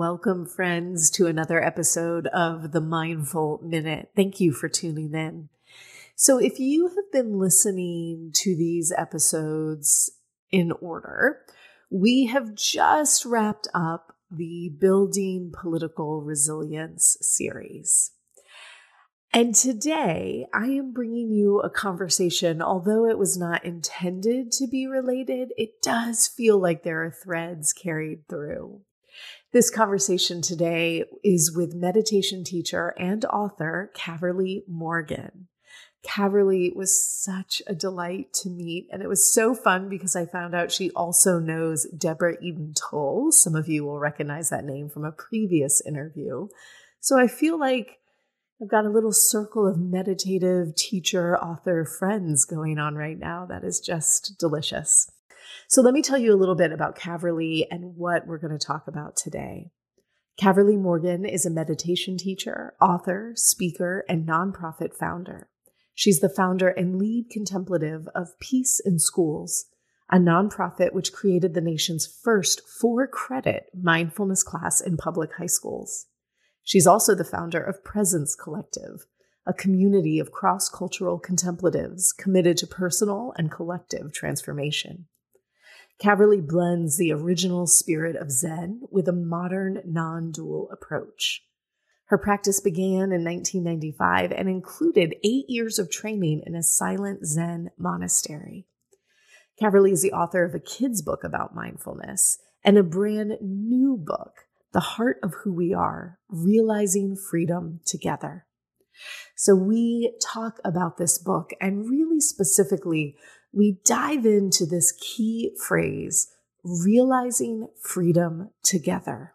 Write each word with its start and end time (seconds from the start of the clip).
Welcome, 0.00 0.46
friends, 0.46 1.10
to 1.10 1.26
another 1.26 1.62
episode 1.62 2.26
of 2.28 2.72
the 2.72 2.80
Mindful 2.80 3.60
Minute. 3.62 4.12
Thank 4.16 4.40
you 4.40 4.50
for 4.50 4.66
tuning 4.66 5.12
in. 5.12 5.50
So, 6.16 6.38
if 6.38 6.58
you 6.58 6.88
have 6.88 7.12
been 7.12 7.38
listening 7.38 8.30
to 8.36 8.56
these 8.56 8.94
episodes 8.96 10.10
in 10.50 10.72
order, 10.80 11.40
we 11.90 12.24
have 12.28 12.54
just 12.54 13.26
wrapped 13.26 13.68
up 13.74 14.16
the 14.30 14.70
Building 14.80 15.52
Political 15.52 16.22
Resilience 16.22 17.18
series. 17.20 18.12
And 19.34 19.54
today 19.54 20.46
I 20.54 20.68
am 20.68 20.94
bringing 20.94 21.30
you 21.30 21.60
a 21.60 21.68
conversation, 21.68 22.62
although 22.62 23.04
it 23.04 23.18
was 23.18 23.36
not 23.36 23.66
intended 23.66 24.50
to 24.52 24.66
be 24.66 24.86
related, 24.86 25.52
it 25.58 25.82
does 25.82 26.26
feel 26.26 26.58
like 26.58 26.84
there 26.84 27.04
are 27.04 27.10
threads 27.10 27.74
carried 27.74 28.26
through. 28.30 28.80
This 29.52 29.68
conversation 29.68 30.42
today 30.42 31.02
is 31.24 31.56
with 31.56 31.74
meditation 31.74 32.44
teacher 32.44 32.94
and 32.96 33.24
author 33.24 33.90
Caverly 33.96 34.62
Morgan. 34.68 35.48
Caverly 36.06 36.72
was 36.72 37.04
such 37.20 37.60
a 37.66 37.74
delight 37.74 38.32
to 38.34 38.48
meet, 38.48 38.86
and 38.92 39.02
it 39.02 39.08
was 39.08 39.34
so 39.34 39.56
fun 39.56 39.88
because 39.88 40.14
I 40.14 40.24
found 40.24 40.54
out 40.54 40.70
she 40.70 40.92
also 40.92 41.40
knows 41.40 41.88
Deborah 41.98 42.36
Eden 42.40 42.74
Tull. 42.74 43.32
Some 43.32 43.56
of 43.56 43.66
you 43.66 43.84
will 43.84 43.98
recognize 43.98 44.50
that 44.50 44.64
name 44.64 44.88
from 44.88 45.04
a 45.04 45.10
previous 45.10 45.82
interview. 45.84 46.46
So 47.00 47.18
I 47.18 47.26
feel 47.26 47.58
like 47.58 47.98
I've 48.62 48.70
got 48.70 48.86
a 48.86 48.90
little 48.90 49.12
circle 49.12 49.66
of 49.66 49.80
meditative 49.80 50.76
teacher, 50.76 51.36
author 51.36 51.84
friends 51.84 52.44
going 52.44 52.78
on 52.78 52.94
right 52.94 53.18
now 53.18 53.46
that 53.46 53.64
is 53.64 53.80
just 53.80 54.38
delicious. 54.38 55.10
So 55.68 55.82
let 55.82 55.94
me 55.94 56.02
tell 56.02 56.18
you 56.18 56.34
a 56.34 56.36
little 56.36 56.54
bit 56.54 56.72
about 56.72 56.98
Caverly 56.98 57.66
and 57.70 57.96
what 57.96 58.26
we're 58.26 58.38
going 58.38 58.58
to 58.58 58.66
talk 58.66 58.88
about 58.88 59.16
today. 59.16 59.70
Caverly 60.40 60.76
Morgan 60.76 61.24
is 61.24 61.44
a 61.44 61.50
meditation 61.50 62.16
teacher, 62.16 62.74
author, 62.80 63.32
speaker, 63.34 64.04
and 64.08 64.26
nonprofit 64.26 64.94
founder. 64.94 65.48
She's 65.94 66.20
the 66.20 66.30
founder 66.30 66.68
and 66.68 66.96
lead 66.96 67.26
contemplative 67.30 68.08
of 68.14 68.38
Peace 68.40 68.80
in 68.82 68.98
Schools, 68.98 69.66
a 70.10 70.16
nonprofit 70.16 70.92
which 70.92 71.12
created 71.12 71.52
the 71.54 71.60
nation's 71.60 72.06
first 72.06 72.62
for 72.80 73.06
credit 73.06 73.66
mindfulness 73.78 74.42
class 74.42 74.80
in 74.80 74.96
public 74.96 75.34
high 75.34 75.46
schools. 75.46 76.06
She's 76.64 76.86
also 76.86 77.14
the 77.14 77.24
founder 77.24 77.62
of 77.62 77.84
Presence 77.84 78.34
Collective, 78.34 79.06
a 79.46 79.52
community 79.52 80.18
of 80.18 80.32
cross 80.32 80.68
cultural 80.68 81.18
contemplatives 81.18 82.12
committed 82.12 82.56
to 82.58 82.66
personal 82.66 83.32
and 83.36 83.50
collective 83.50 84.12
transformation. 84.12 85.06
Caverly 86.00 86.40
blends 86.40 86.96
the 86.96 87.12
original 87.12 87.66
spirit 87.66 88.16
of 88.16 88.30
Zen 88.30 88.82
with 88.90 89.06
a 89.06 89.12
modern 89.12 89.82
non 89.84 90.30
dual 90.30 90.70
approach. 90.72 91.42
Her 92.06 92.16
practice 92.16 92.58
began 92.58 93.12
in 93.12 93.22
1995 93.22 94.32
and 94.32 94.48
included 94.48 95.16
eight 95.22 95.44
years 95.48 95.78
of 95.78 95.90
training 95.90 96.42
in 96.46 96.54
a 96.54 96.62
silent 96.62 97.26
Zen 97.26 97.70
monastery. 97.78 98.66
Caverly 99.60 99.92
is 99.92 100.00
the 100.00 100.12
author 100.12 100.42
of 100.42 100.54
a 100.54 100.58
kid's 100.58 101.02
book 101.02 101.22
about 101.22 101.54
mindfulness 101.54 102.38
and 102.64 102.78
a 102.78 102.82
brand 102.82 103.34
new 103.42 103.96
book, 103.96 104.32
The 104.72 104.80
Heart 104.80 105.18
of 105.22 105.34
Who 105.44 105.52
We 105.52 105.74
Are 105.74 106.18
Realizing 106.30 107.14
Freedom 107.14 107.80
Together. 107.84 108.46
So, 109.36 109.54
we 109.54 110.14
talk 110.22 110.58
about 110.64 110.96
this 110.96 111.18
book 111.18 111.52
and 111.60 111.88
really 111.88 112.20
specifically 112.20 113.16
we 113.52 113.78
dive 113.84 114.24
into 114.26 114.66
this 114.66 114.92
key 114.92 115.52
phrase, 115.58 116.28
realizing 116.62 117.68
freedom 117.82 118.50
together. 118.62 119.34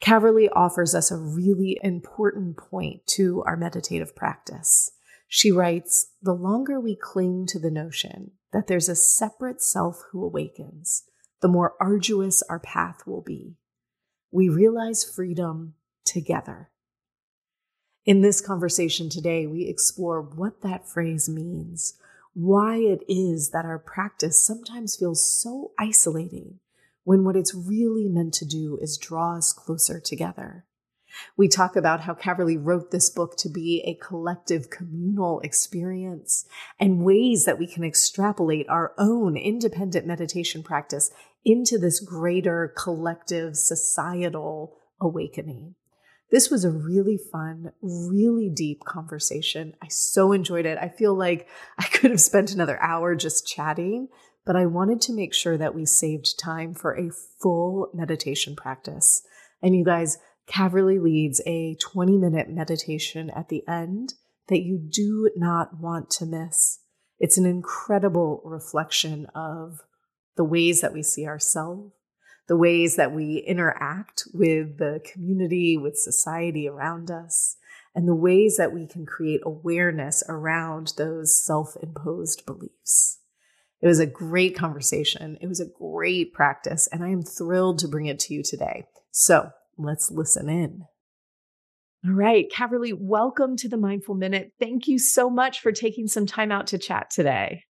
Caverly 0.00 0.48
offers 0.52 0.94
us 0.94 1.10
a 1.10 1.16
really 1.16 1.78
important 1.82 2.56
point 2.56 3.06
to 3.06 3.42
our 3.46 3.56
meditative 3.56 4.14
practice. 4.14 4.90
She 5.28 5.50
writes 5.50 6.08
The 6.20 6.34
longer 6.34 6.78
we 6.78 6.94
cling 6.94 7.46
to 7.46 7.58
the 7.58 7.70
notion 7.70 8.32
that 8.52 8.66
there's 8.66 8.88
a 8.88 8.94
separate 8.94 9.62
self 9.62 10.04
who 10.10 10.22
awakens, 10.22 11.04
the 11.40 11.48
more 11.48 11.74
arduous 11.80 12.42
our 12.50 12.60
path 12.60 13.06
will 13.06 13.22
be. 13.22 13.56
We 14.30 14.48
realize 14.48 15.04
freedom 15.04 15.74
together. 16.04 16.70
In 18.04 18.20
this 18.20 18.40
conversation 18.40 19.08
today, 19.08 19.46
we 19.46 19.66
explore 19.68 20.20
what 20.20 20.62
that 20.62 20.88
phrase 20.88 21.28
means, 21.28 21.94
why 22.34 22.76
it 22.76 23.02
is 23.08 23.50
that 23.50 23.64
our 23.64 23.78
practice 23.78 24.44
sometimes 24.44 24.96
feels 24.96 25.22
so 25.22 25.72
isolating 25.78 26.60
when 27.04 27.24
what 27.24 27.36
it's 27.36 27.54
really 27.54 28.08
meant 28.08 28.34
to 28.34 28.44
do 28.44 28.78
is 28.80 28.96
draw 28.96 29.36
us 29.36 29.52
closer 29.52 30.00
together. 30.00 30.64
We 31.36 31.48
talk 31.48 31.76
about 31.76 32.00
how 32.00 32.14
Caverly 32.14 32.56
wrote 32.56 32.90
this 32.90 33.10
book 33.10 33.36
to 33.38 33.50
be 33.50 33.82
a 33.84 34.02
collective 34.02 34.70
communal 34.70 35.40
experience 35.40 36.46
and 36.80 37.04
ways 37.04 37.44
that 37.44 37.58
we 37.58 37.66
can 37.66 37.84
extrapolate 37.84 38.68
our 38.68 38.94
own 38.96 39.36
independent 39.36 40.06
meditation 40.06 40.62
practice 40.62 41.10
into 41.44 41.76
this 41.76 42.00
greater 42.00 42.72
collective 42.76 43.56
societal 43.56 44.76
awakening. 45.00 45.74
This 46.32 46.50
was 46.50 46.64
a 46.64 46.70
really 46.70 47.18
fun, 47.18 47.72
really 47.82 48.48
deep 48.48 48.84
conversation. 48.84 49.76
I 49.82 49.88
so 49.88 50.32
enjoyed 50.32 50.64
it. 50.64 50.78
I 50.80 50.88
feel 50.88 51.14
like 51.14 51.46
I 51.78 51.84
could 51.84 52.10
have 52.10 52.20
spent 52.20 52.52
another 52.52 52.80
hour 52.82 53.14
just 53.14 53.46
chatting, 53.46 54.08
but 54.46 54.56
I 54.56 54.64
wanted 54.64 55.02
to 55.02 55.12
make 55.12 55.34
sure 55.34 55.58
that 55.58 55.74
we 55.74 55.84
saved 55.84 56.38
time 56.38 56.74
for 56.74 56.98
a 56.98 57.10
full 57.40 57.90
meditation 57.92 58.56
practice. 58.56 59.22
And 59.62 59.76
you 59.76 59.84
guys, 59.84 60.18
Caverly 60.48 61.00
leads 61.00 61.40
a 61.46 61.76
20 61.76 62.16
minute 62.16 62.48
meditation 62.48 63.30
at 63.30 63.48
the 63.50 63.62
end 63.68 64.14
that 64.48 64.62
you 64.62 64.78
do 64.78 65.30
not 65.36 65.78
want 65.78 66.10
to 66.10 66.26
miss. 66.26 66.80
It's 67.20 67.38
an 67.38 67.46
incredible 67.46 68.40
reflection 68.44 69.26
of 69.34 69.80
the 70.36 70.44
ways 70.44 70.80
that 70.80 70.94
we 70.94 71.02
see 71.02 71.26
ourselves 71.26 71.92
the 72.48 72.56
ways 72.56 72.96
that 72.96 73.12
we 73.12 73.38
interact 73.46 74.24
with 74.34 74.78
the 74.78 75.00
community, 75.10 75.76
with 75.76 75.96
society 75.96 76.68
around 76.68 77.10
us, 77.10 77.56
and 77.94 78.08
the 78.08 78.14
ways 78.14 78.56
that 78.56 78.72
we 78.72 78.86
can 78.86 79.06
create 79.06 79.40
awareness 79.44 80.22
around 80.28 80.94
those 80.96 81.44
self 81.44 81.76
imposed 81.82 82.44
beliefs. 82.46 83.18
It 83.80 83.88
was 83.88 83.98
a 83.98 84.06
great 84.06 84.56
conversation. 84.56 85.36
It 85.40 85.48
was 85.48 85.60
a 85.60 85.66
great 85.66 86.32
practice, 86.32 86.88
and 86.92 87.02
I 87.02 87.08
am 87.08 87.22
thrilled 87.22 87.80
to 87.80 87.88
bring 87.88 88.06
it 88.06 88.18
to 88.20 88.34
you 88.34 88.42
today. 88.42 88.84
So 89.10 89.50
let's 89.76 90.10
listen 90.10 90.48
in. 90.48 90.84
All 92.04 92.14
right, 92.14 92.50
Caverly, 92.50 92.92
welcome 92.98 93.56
to 93.58 93.68
the 93.68 93.76
Mindful 93.76 94.14
Minute. 94.14 94.52
Thank 94.58 94.88
you 94.88 94.98
so 94.98 95.30
much 95.30 95.60
for 95.60 95.70
taking 95.70 96.08
some 96.08 96.26
time 96.26 96.50
out 96.50 96.68
to 96.68 96.78
chat 96.78 97.10
today. 97.10 97.64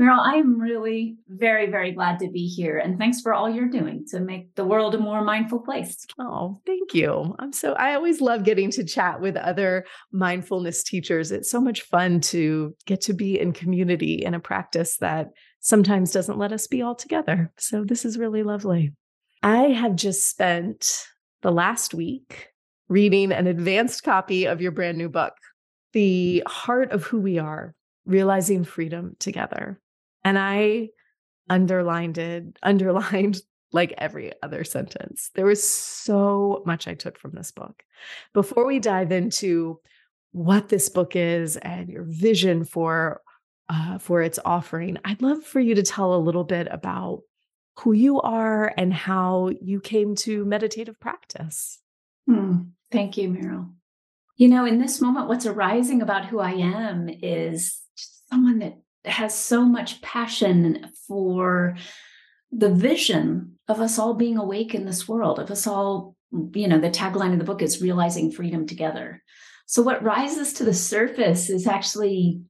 Meryl, 0.00 0.18
I 0.18 0.36
am 0.36 0.58
really 0.58 1.18
very, 1.28 1.70
very 1.70 1.92
glad 1.92 2.18
to 2.20 2.30
be 2.30 2.46
here. 2.46 2.78
And 2.78 2.98
thanks 2.98 3.20
for 3.20 3.34
all 3.34 3.50
you're 3.50 3.68
doing 3.68 4.06
to 4.08 4.20
make 4.20 4.54
the 4.54 4.64
world 4.64 4.94
a 4.94 4.98
more 4.98 5.22
mindful 5.22 5.60
place. 5.60 6.06
Oh, 6.18 6.60
thank 6.66 6.94
you. 6.94 7.36
I'm 7.38 7.52
so, 7.52 7.74
I 7.74 7.94
always 7.94 8.20
love 8.22 8.44
getting 8.44 8.70
to 8.70 8.84
chat 8.84 9.20
with 9.20 9.36
other 9.36 9.84
mindfulness 10.10 10.82
teachers. 10.82 11.30
It's 11.30 11.50
so 11.50 11.60
much 11.60 11.82
fun 11.82 12.20
to 12.22 12.74
get 12.86 13.02
to 13.02 13.12
be 13.12 13.38
in 13.38 13.52
community 13.52 14.14
in 14.14 14.32
a 14.32 14.40
practice 14.40 14.96
that 14.98 15.28
sometimes 15.60 16.12
doesn't 16.12 16.38
let 16.38 16.52
us 16.52 16.66
be 16.66 16.80
all 16.80 16.94
together. 16.94 17.52
So 17.58 17.84
this 17.84 18.06
is 18.06 18.16
really 18.16 18.42
lovely. 18.42 18.94
I 19.42 19.64
have 19.64 19.96
just 19.96 20.30
spent 20.30 21.06
the 21.42 21.52
last 21.52 21.92
week 21.92 22.48
reading 22.88 23.32
an 23.32 23.46
advanced 23.46 24.02
copy 24.02 24.46
of 24.46 24.62
your 24.62 24.72
brand 24.72 24.98
new 24.98 25.10
book. 25.10 25.34
the 25.92 26.42
heart 26.46 26.92
of 26.92 27.04
who 27.04 27.20
we 27.20 27.38
are, 27.38 27.74
realizing 28.04 28.64
freedom 28.64 29.16
together. 29.18 29.80
And 30.24 30.38
I 30.38 30.90
underlined 31.48 32.18
it, 32.18 32.58
underlined 32.62 33.40
like 33.72 33.94
every 33.98 34.32
other 34.42 34.64
sentence. 34.64 35.30
There 35.34 35.46
was 35.46 35.62
so 35.62 36.62
much 36.66 36.88
I 36.88 36.94
took 36.94 37.18
from 37.18 37.32
this 37.32 37.52
book. 37.52 37.82
Before 38.34 38.66
we 38.66 38.80
dive 38.80 39.12
into 39.12 39.80
what 40.32 40.68
this 40.68 40.88
book 40.88 41.14
is 41.14 41.56
and 41.56 41.88
your 41.88 42.04
vision 42.04 42.64
for 42.64 43.20
uh, 43.68 43.98
for 43.98 44.20
its 44.20 44.40
offering, 44.44 44.98
I'd 45.04 45.22
love 45.22 45.44
for 45.44 45.60
you 45.60 45.76
to 45.76 45.82
tell 45.84 46.14
a 46.14 46.18
little 46.18 46.42
bit 46.42 46.66
about 46.70 47.22
who 47.78 47.92
you 47.92 48.20
are 48.20 48.74
and 48.76 48.92
how 48.92 49.50
you 49.60 49.80
came 49.80 50.16
to 50.16 50.44
meditative 50.44 50.98
practice. 50.98 51.78
Mm, 52.28 52.70
thank 52.90 53.16
you, 53.16 53.28
Meryl. 53.28 53.70
You 54.36 54.48
know, 54.48 54.64
in 54.64 54.78
this 54.78 55.00
moment, 55.00 55.28
what's 55.28 55.46
arising 55.46 56.02
about 56.02 56.26
who 56.26 56.40
I 56.40 56.52
am 56.52 57.08
is 57.08 57.80
someone 58.30 58.58
that 58.58 58.78
has 59.04 59.34
so 59.34 59.64
much 59.64 60.02
passion 60.02 60.90
for 61.06 61.76
the 62.52 62.72
vision 62.72 63.58
of 63.68 63.80
us 63.80 63.98
all 63.98 64.14
being 64.14 64.36
awake 64.36 64.74
in 64.74 64.84
this 64.84 65.08
world, 65.08 65.38
of 65.38 65.50
us 65.50 65.66
all, 65.66 66.16
you 66.52 66.68
know, 66.68 66.80
the 66.80 66.90
tagline 66.90 67.32
of 67.32 67.38
the 67.38 67.44
book 67.44 67.62
is 67.62 67.82
realizing 67.82 68.30
freedom 68.30 68.66
together. 68.66 69.22
So, 69.66 69.82
what 69.82 70.02
rises 70.02 70.52
to 70.54 70.64
the 70.64 70.74
surface 70.74 71.48
is 71.48 71.66
actually 71.66 72.40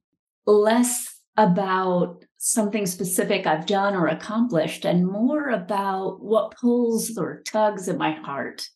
less 0.45 1.19
about 1.37 2.25
something 2.37 2.85
specific 2.87 3.45
I've 3.45 3.67
done 3.67 3.95
or 3.95 4.07
accomplished 4.07 4.85
and 4.85 5.05
more 5.05 5.49
about 5.49 6.21
what 6.21 6.55
pulls 6.59 7.17
or 7.17 7.43
tugs 7.43 7.87
at 7.87 7.97
my 7.97 8.11
heart. 8.11 8.67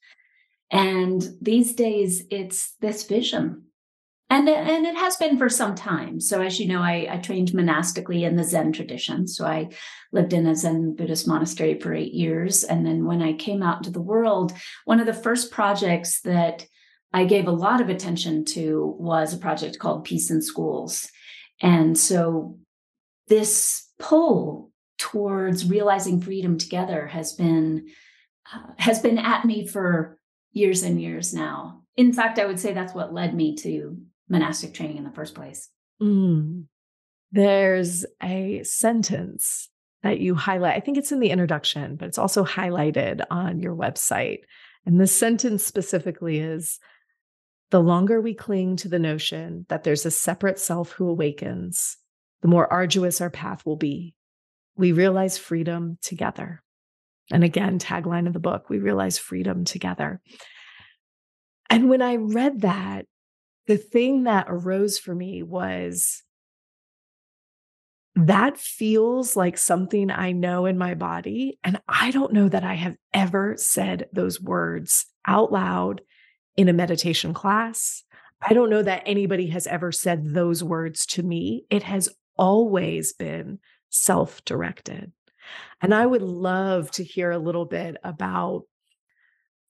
And 0.71 1.27
these 1.41 1.73
days, 1.73 2.23
it's 2.29 2.75
this 2.79 3.03
vision 3.03 3.63
and 4.29 4.49
and 4.49 4.85
it 4.85 4.95
has 4.95 5.17
been 5.17 5.37
for 5.37 5.49
some 5.49 5.75
time. 5.75 6.19
So 6.19 6.41
as 6.41 6.59
you 6.59 6.67
know, 6.67 6.81
I, 6.81 7.07
I 7.09 7.17
trained 7.17 7.53
monastically 7.53 8.23
in 8.23 8.35
the 8.35 8.43
Zen 8.43 8.71
tradition. 8.71 9.27
So 9.27 9.45
I 9.45 9.69
lived 10.11 10.33
in 10.33 10.47
a 10.47 10.55
Zen 10.55 10.95
Buddhist 10.95 11.27
monastery 11.27 11.79
for 11.79 11.93
eight 11.93 12.13
years, 12.13 12.63
and 12.63 12.85
then 12.85 13.05
when 13.05 13.21
I 13.21 13.33
came 13.33 13.61
out 13.61 13.77
into 13.77 13.91
the 13.91 14.01
world, 14.01 14.53
one 14.85 14.99
of 14.99 15.05
the 15.05 15.13
first 15.13 15.51
projects 15.51 16.21
that 16.21 16.65
I 17.13 17.25
gave 17.25 17.47
a 17.47 17.51
lot 17.51 17.81
of 17.81 17.89
attention 17.89 18.45
to 18.45 18.95
was 18.99 19.33
a 19.33 19.37
project 19.37 19.79
called 19.79 20.05
Peace 20.05 20.31
in 20.31 20.41
Schools, 20.41 21.09
and 21.61 21.97
so 21.97 22.57
this 23.27 23.89
pull 23.99 24.71
towards 24.97 25.69
realizing 25.69 26.21
freedom 26.21 26.57
together 26.57 27.07
has 27.07 27.33
been 27.33 27.87
uh, 28.53 28.71
has 28.77 28.99
been 28.99 29.17
at 29.17 29.45
me 29.45 29.67
for 29.67 30.17
years 30.51 30.83
and 30.83 31.01
years 31.01 31.33
now. 31.33 31.81
In 31.95 32.11
fact, 32.11 32.39
I 32.39 32.45
would 32.45 32.59
say 32.59 32.73
that's 32.73 32.93
what 32.93 33.13
led 33.13 33.33
me 33.33 33.55
to 33.57 33.97
monastic 34.29 34.73
training 34.73 34.97
in 34.97 35.03
the 35.03 35.11
first 35.11 35.35
place. 35.35 35.69
Mm. 36.01 36.65
There's 37.31 38.05
a 38.21 38.63
sentence 38.63 39.69
that 40.03 40.19
you 40.19 40.35
highlight. 40.35 40.75
I 40.75 40.79
think 40.79 40.97
it's 40.97 41.11
in 41.11 41.19
the 41.19 41.31
introduction, 41.31 41.95
but 41.95 42.07
it's 42.07 42.17
also 42.17 42.45
highlighted 42.45 43.21
on 43.29 43.59
your 43.59 43.75
website. 43.75 44.39
And 44.85 44.99
the 44.99 45.07
sentence 45.07 45.65
specifically 45.65 46.39
is 46.39 46.79
the 47.71 47.81
longer 47.81 48.21
we 48.21 48.33
cling 48.33 48.75
to 48.77 48.87
the 48.87 48.99
notion 48.99 49.65
that 49.69 49.83
there's 49.83 50.05
a 50.05 50.11
separate 50.11 50.59
self 50.59 50.91
who 50.91 51.09
awakens, 51.09 51.97
the 52.41 52.47
more 52.47 52.71
arduous 52.71 53.19
our 53.19 53.31
path 53.31 53.65
will 53.65 53.77
be. 53.77 54.13
We 54.77 54.91
realize 54.91 55.37
freedom 55.37 55.97
together. 56.01 56.61
And 57.31 57.43
again, 57.43 57.79
tagline 57.79 58.27
of 58.27 58.33
the 58.33 58.39
book, 58.39 58.69
we 58.69 58.77
realize 58.77 59.17
freedom 59.17 59.65
together. 59.65 60.21
And 61.69 61.89
when 61.89 62.03
I 62.03 62.17
read 62.17 62.61
that, 62.61 63.07
the 63.67 63.77
thing 63.77 64.23
that 64.23 64.47
arose 64.47 64.97
for 64.97 65.15
me 65.15 65.43
was 65.43 66.23
that 68.15 68.57
feels 68.57 69.35
like 69.35 69.57
something 69.57 70.09
I 70.09 70.31
know 70.31 70.65
in 70.65 70.77
my 70.77 70.93
body. 70.93 71.59
And 71.63 71.81
I 71.87 72.11
don't 72.11 72.31
know 72.31 72.47
that 72.47 72.63
I 72.63 72.75
have 72.75 72.95
ever 73.13 73.55
said 73.57 74.07
those 74.13 74.39
words 74.39 75.05
out 75.27 75.51
loud 75.51 76.01
in 76.55 76.69
a 76.69 76.73
meditation 76.73 77.33
class. 77.33 78.03
I 78.41 78.53
don't 78.53 78.69
know 78.69 78.83
that 78.83 79.03
anybody 79.05 79.47
has 79.47 79.67
ever 79.67 79.91
said 79.91 80.33
those 80.33 80.63
words 80.63 81.05
to 81.07 81.23
me. 81.23 81.65
It 81.69 81.83
has 81.83 82.07
always 82.37 83.13
been 83.13 83.59
self 83.89 84.43
directed. 84.45 85.11
And 85.81 85.93
I 85.93 86.05
would 86.05 86.21
love 86.21 86.91
to 86.91 87.03
hear 87.03 87.31
a 87.31 87.37
little 87.37 87.65
bit 87.65 87.97
about 88.03 88.63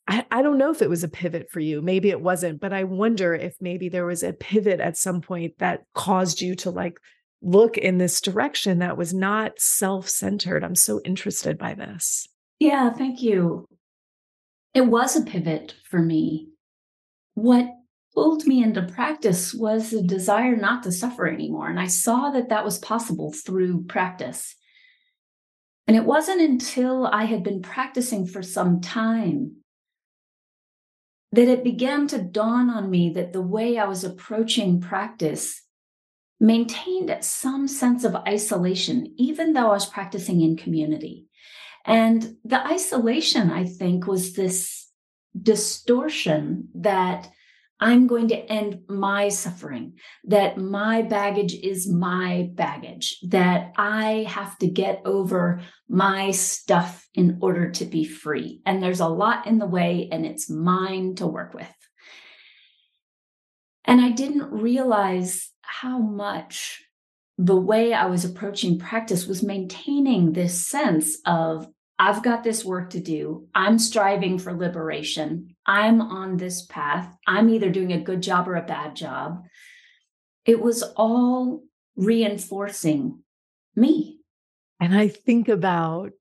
I, 0.08 0.26
I 0.30 0.42
don't 0.42 0.58
know 0.58 0.72
if 0.72 0.82
it 0.82 0.90
was 0.90 1.04
a 1.04 1.10
pivot 1.10 1.50
for 1.50 1.60
you. 1.60 1.82
Maybe 1.82 2.10
it 2.10 2.22
wasn't, 2.22 2.60
but 2.60 2.74
I 2.74 2.84
wonder 2.84 3.34
if 3.34 3.56
maybe 3.60 3.90
there 3.90 4.06
was 4.06 4.24
a 4.24 4.34
pivot 4.34 4.80
at 4.80 4.98
some 4.98 5.22
point 5.22 5.58
that 5.60 5.84
caused 5.94 6.42
you 6.42 6.56
to 6.58 6.70
like 6.70 7.00
look 7.42 7.78
in 7.78 7.98
this 7.98 8.22
direction 8.22 8.80
that 8.80 8.98
was 8.98 9.14
not 9.14 9.60
self 9.60 10.08
centered. 10.08 10.64
I'm 10.64 10.76
so 10.76 11.02
interested 11.04 11.58
by 11.58 11.74
this. 11.74 12.28
Yeah, 12.60 12.92
thank 12.92 13.22
you. 13.22 13.68
It 14.74 14.88
was 14.88 15.16
a 15.16 15.24
pivot 15.24 15.74
for 15.90 16.00
me. 16.00 16.50
What 17.34 17.68
pulled 18.14 18.46
me 18.46 18.64
into 18.64 18.82
practice 18.84 19.54
was 19.54 19.92
a 19.92 20.02
desire 20.02 20.56
not 20.56 20.84
to 20.84 20.92
suffer 20.92 21.28
anymore. 21.28 21.70
And 21.70 21.80
I 21.80 21.88
saw 21.88 22.30
that 22.32 22.50
that 22.50 22.64
was 22.64 22.80
possible 22.80 23.34
through 23.34 23.84
practice. 23.86 24.56
And 25.88 25.98
it 25.98 26.06
wasn't 26.06 26.42
until 26.42 27.06
I 27.08 27.26
had 27.26 27.44
been 27.44 27.62
practicing 27.62 28.26
for 28.26 28.42
some 28.42 28.82
time 28.82 29.58
that 31.36 31.48
it 31.50 31.64
began 31.64 32.08
to 32.08 32.22
dawn 32.22 32.70
on 32.70 32.90
me 32.90 33.10
that 33.10 33.34
the 33.34 33.42
way 33.42 33.78
I 33.78 33.86
was 33.86 34.04
approaching 34.04 34.80
practice 34.80 35.62
maintained 36.40 37.16
some 37.22 37.68
sense 37.68 38.04
of 38.04 38.16
isolation, 38.16 39.14
even 39.18 39.54
though 39.54 39.68
I 39.68 39.74
was 39.74 39.86
practicing 39.86 40.42
in 40.42 40.56
community. 40.56 41.28
And 41.86 42.38
the 42.44 42.66
isolation, 42.66 43.52
I 43.52 43.66
think, 43.66 44.08
was 44.08 44.34
this 44.34 44.90
distortion 45.40 46.70
that 46.76 47.30
I'm 47.80 48.08
going 48.08 48.30
to 48.30 48.38
end 48.38 48.84
my 48.88 49.28
suffering, 49.28 50.00
that 50.24 50.58
my 50.58 51.02
baggage 51.02 51.54
is 51.54 51.92
my 51.92 52.50
baggage, 52.54 53.20
that 53.24 53.74
I 53.78 54.26
have 54.30 54.58
to 54.60 54.68
get 54.68 55.02
over 55.04 55.62
my 55.90 56.32
stuff 56.32 57.06
in 57.14 57.40
order 57.42 57.72
to 57.72 57.86
be 57.86 58.06
free. 58.06 58.62
And 58.66 58.82
there's 58.82 59.02
a 59.02 59.08
lot 59.08 59.46
in 59.46 59.60
the 59.60 59.66
way, 59.66 60.08
and 60.12 60.26
it's 60.26 60.50
mine 60.50 61.16
to 61.16 61.28
work 61.28 61.54
with. 61.54 61.68
And 63.84 64.00
I 64.02 64.10
didn't 64.10 64.52
realize 64.52 65.52
how 65.62 66.00
much 66.00 66.82
the 67.38 67.58
way 67.58 67.94
I 67.94 68.06
was 68.06 68.24
approaching 68.24 68.80
practice 68.80 69.28
was 69.28 69.44
maintaining 69.44 70.32
this 70.32 70.66
sense 70.66 71.18
of 71.26 71.68
I've 71.98 72.24
got 72.24 72.44
this 72.44 72.66
work 72.66 72.90
to 72.92 73.00
do. 73.00 73.48
I'm 73.56 73.80
striving 73.80 74.38
for 74.38 74.54
liberation. 74.54 75.56
I'm 75.66 76.02
on 76.02 76.38
this 76.38 76.66
path. 76.66 77.16
I'm 77.26 77.50
either 77.50 77.70
doing 77.70 77.94
a 77.94 78.02
good 78.02 78.22
job 78.22 78.48
or 78.50 78.56
a 78.56 78.66
bad 78.66 78.96
job. 78.96 79.46
It 80.46 80.62
was 80.62 80.84
all 80.96 81.64
reinforcing 81.96 83.20
me. 83.76 84.20
And 84.80 84.96
I 84.96 85.08
think 85.08 85.48
about 85.48 86.12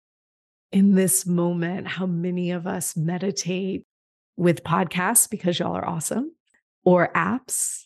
in 0.71 0.95
this 0.95 1.27
moment 1.27 1.89
how 1.89 2.07
many 2.07 2.53
of 2.53 2.67
us 2.67 2.97
meditate 2.97 3.85
with 4.37 4.65
podcasts 4.65 5.29
because 5.29 5.59
y'all 5.59 5.77
are 5.77 5.87
awesome 5.87 6.33
or 6.85 7.13
apps 7.15 7.84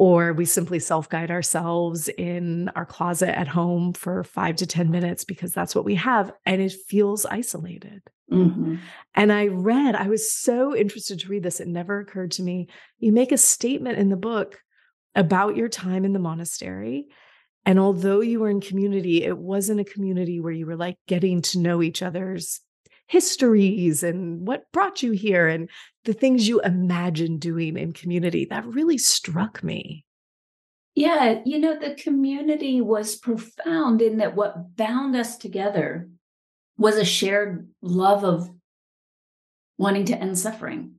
or 0.00 0.32
we 0.32 0.46
simply 0.46 0.78
self 0.78 1.10
guide 1.10 1.30
ourselves 1.30 2.08
in 2.08 2.70
our 2.70 2.86
closet 2.86 3.38
at 3.38 3.46
home 3.46 3.92
for 3.92 4.24
five 4.24 4.56
to 4.56 4.66
10 4.66 4.90
minutes 4.90 5.24
because 5.24 5.52
that's 5.52 5.74
what 5.74 5.84
we 5.84 5.96
have. 5.96 6.32
And 6.46 6.62
it 6.62 6.72
feels 6.88 7.26
isolated. 7.26 8.00
Mm-hmm. 8.32 8.76
And 9.14 9.30
I 9.30 9.48
read, 9.48 9.94
I 9.94 10.08
was 10.08 10.32
so 10.32 10.74
interested 10.74 11.20
to 11.20 11.28
read 11.28 11.42
this. 11.42 11.60
It 11.60 11.68
never 11.68 12.00
occurred 12.00 12.30
to 12.32 12.42
me. 12.42 12.68
You 12.98 13.12
make 13.12 13.30
a 13.30 13.36
statement 13.36 13.98
in 13.98 14.08
the 14.08 14.16
book 14.16 14.58
about 15.14 15.54
your 15.54 15.68
time 15.68 16.06
in 16.06 16.14
the 16.14 16.18
monastery. 16.18 17.08
And 17.66 17.78
although 17.78 18.22
you 18.22 18.40
were 18.40 18.48
in 18.48 18.62
community, 18.62 19.22
it 19.22 19.36
wasn't 19.36 19.80
a 19.80 19.84
community 19.84 20.40
where 20.40 20.50
you 20.50 20.64
were 20.64 20.76
like 20.76 20.96
getting 21.08 21.42
to 21.42 21.58
know 21.58 21.82
each 21.82 22.02
other's 22.02 22.62
histories 23.10 24.04
and 24.04 24.46
what 24.46 24.70
brought 24.72 25.02
you 25.02 25.10
here 25.10 25.48
and 25.48 25.68
the 26.04 26.12
things 26.12 26.46
you 26.46 26.60
imagine 26.60 27.38
doing 27.38 27.76
in 27.76 27.92
community. 27.92 28.46
That 28.48 28.64
really 28.64 28.98
struck 28.98 29.64
me. 29.64 30.04
Yeah, 30.94 31.40
you 31.44 31.58
know, 31.58 31.76
the 31.76 31.96
community 31.96 32.80
was 32.80 33.16
profound 33.16 34.00
in 34.00 34.18
that 34.18 34.36
what 34.36 34.76
bound 34.76 35.16
us 35.16 35.36
together 35.36 36.08
was 36.78 36.96
a 36.96 37.04
shared 37.04 37.68
love 37.82 38.22
of 38.24 38.48
wanting 39.76 40.04
to 40.04 40.16
end 40.16 40.38
suffering. 40.38 40.92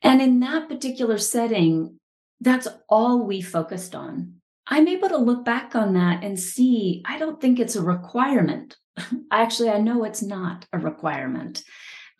And 0.00 0.22
in 0.22 0.38
that 0.40 0.68
particular 0.68 1.18
setting, 1.18 1.98
that's 2.40 2.68
all 2.88 3.26
we 3.26 3.40
focused 3.40 3.96
on. 3.96 4.34
I'm 4.66 4.88
able 4.88 5.08
to 5.08 5.18
look 5.18 5.44
back 5.44 5.74
on 5.74 5.94
that 5.94 6.22
and 6.22 6.38
see, 6.38 7.02
I 7.04 7.18
don't 7.18 7.40
think 7.40 7.58
it's 7.58 7.76
a 7.76 7.82
requirement 7.82 8.76
actually, 9.30 9.70
I 9.70 9.78
know 9.78 10.04
it's 10.04 10.22
not 10.22 10.66
a 10.72 10.78
requirement 10.78 11.62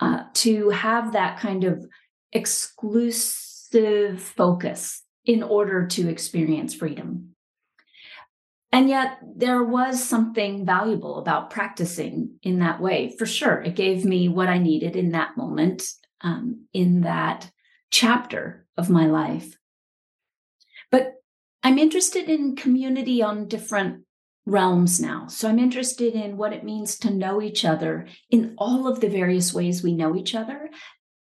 uh, 0.01 0.25
to 0.35 0.71
have 0.71 1.13
that 1.13 1.39
kind 1.39 1.65
of 1.65 1.87
exclusive 2.33 4.21
focus 4.21 5.03
in 5.25 5.43
order 5.43 5.87
to 5.87 6.09
experience 6.09 6.75
freedom. 6.75 7.29
And 8.75 8.89
yet, 8.89 9.19
there 9.37 9.63
was 9.63 10.03
something 10.03 10.65
valuable 10.65 11.19
about 11.19 11.51
practicing 11.51 12.39
in 12.43 12.61
that 12.61 12.81
way. 12.81 13.15
For 13.19 13.27
sure, 13.27 13.61
it 13.61 13.77
gave 13.77 14.07
me 14.07 14.31
what 14.31 14.49
I 14.49 14.57
needed 14.57 14.97
in 14.97 15.13
that 15.13 15.37
moment, 15.37 15.85
um, 16.23 16.65
in 16.73 17.03
that 17.03 17.51
chapter 17.91 18.67
of 18.79 18.89
my 18.89 19.07
life. 19.07 19.59
But 20.91 21.22
I'm 21.63 21.79
interested 21.79 22.29
in 22.29 22.57
community 22.57 23.23
on 23.23 23.49
different 23.49 24.05
realms 24.45 25.01
now. 25.01 25.29
So 25.29 25.49
I'm 25.49 25.59
interested 25.59 26.15
in 26.15 26.37
what 26.37 26.53
it 26.53 26.65
means 26.65 26.99
to 26.99 27.11
know 27.11 27.41
each 27.41 27.65
other 27.65 28.09
in 28.31 28.55
all 28.59 28.89
of 28.89 29.01
the 29.01 29.09
various 29.09 29.55
ways 29.55 29.83
we 29.83 29.95
know 29.95 30.17
each 30.17 30.35
other, 30.35 30.71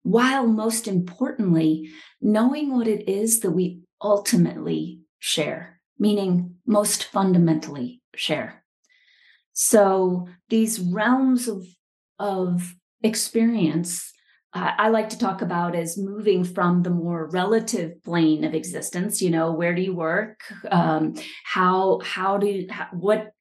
while 0.03 0.47
most 0.47 0.87
importantly, 0.87 1.91
knowing 2.19 2.75
what 2.75 2.87
it 2.87 3.07
is 3.07 3.41
that 3.41 3.51
we 3.51 3.81
ultimately 4.01 5.01
share, 5.19 5.79
meaning 5.99 6.55
most 6.65 7.03
fundamentally 7.03 8.01
share. 8.15 8.63
So 9.53 10.27
these 10.49 10.79
realms 10.79 11.47
of, 11.47 11.67
of 12.17 12.73
experience 13.03 14.11
I 14.53 14.89
like 14.89 15.09
to 15.09 15.17
talk 15.17 15.41
about 15.41 15.75
as 15.75 15.97
moving 15.97 16.43
from 16.43 16.83
the 16.83 16.89
more 16.89 17.29
relative 17.29 18.03
plane 18.03 18.43
of 18.43 18.53
existence. 18.53 19.21
You 19.21 19.29
know, 19.29 19.53
where 19.53 19.73
do 19.73 19.81
you 19.81 19.95
work? 19.95 20.41
Um, 20.69 21.15
how 21.45 22.01
how 22.03 22.37
do 22.37 22.47
you, 22.47 22.67
how, 22.69 22.87
what 22.91 23.31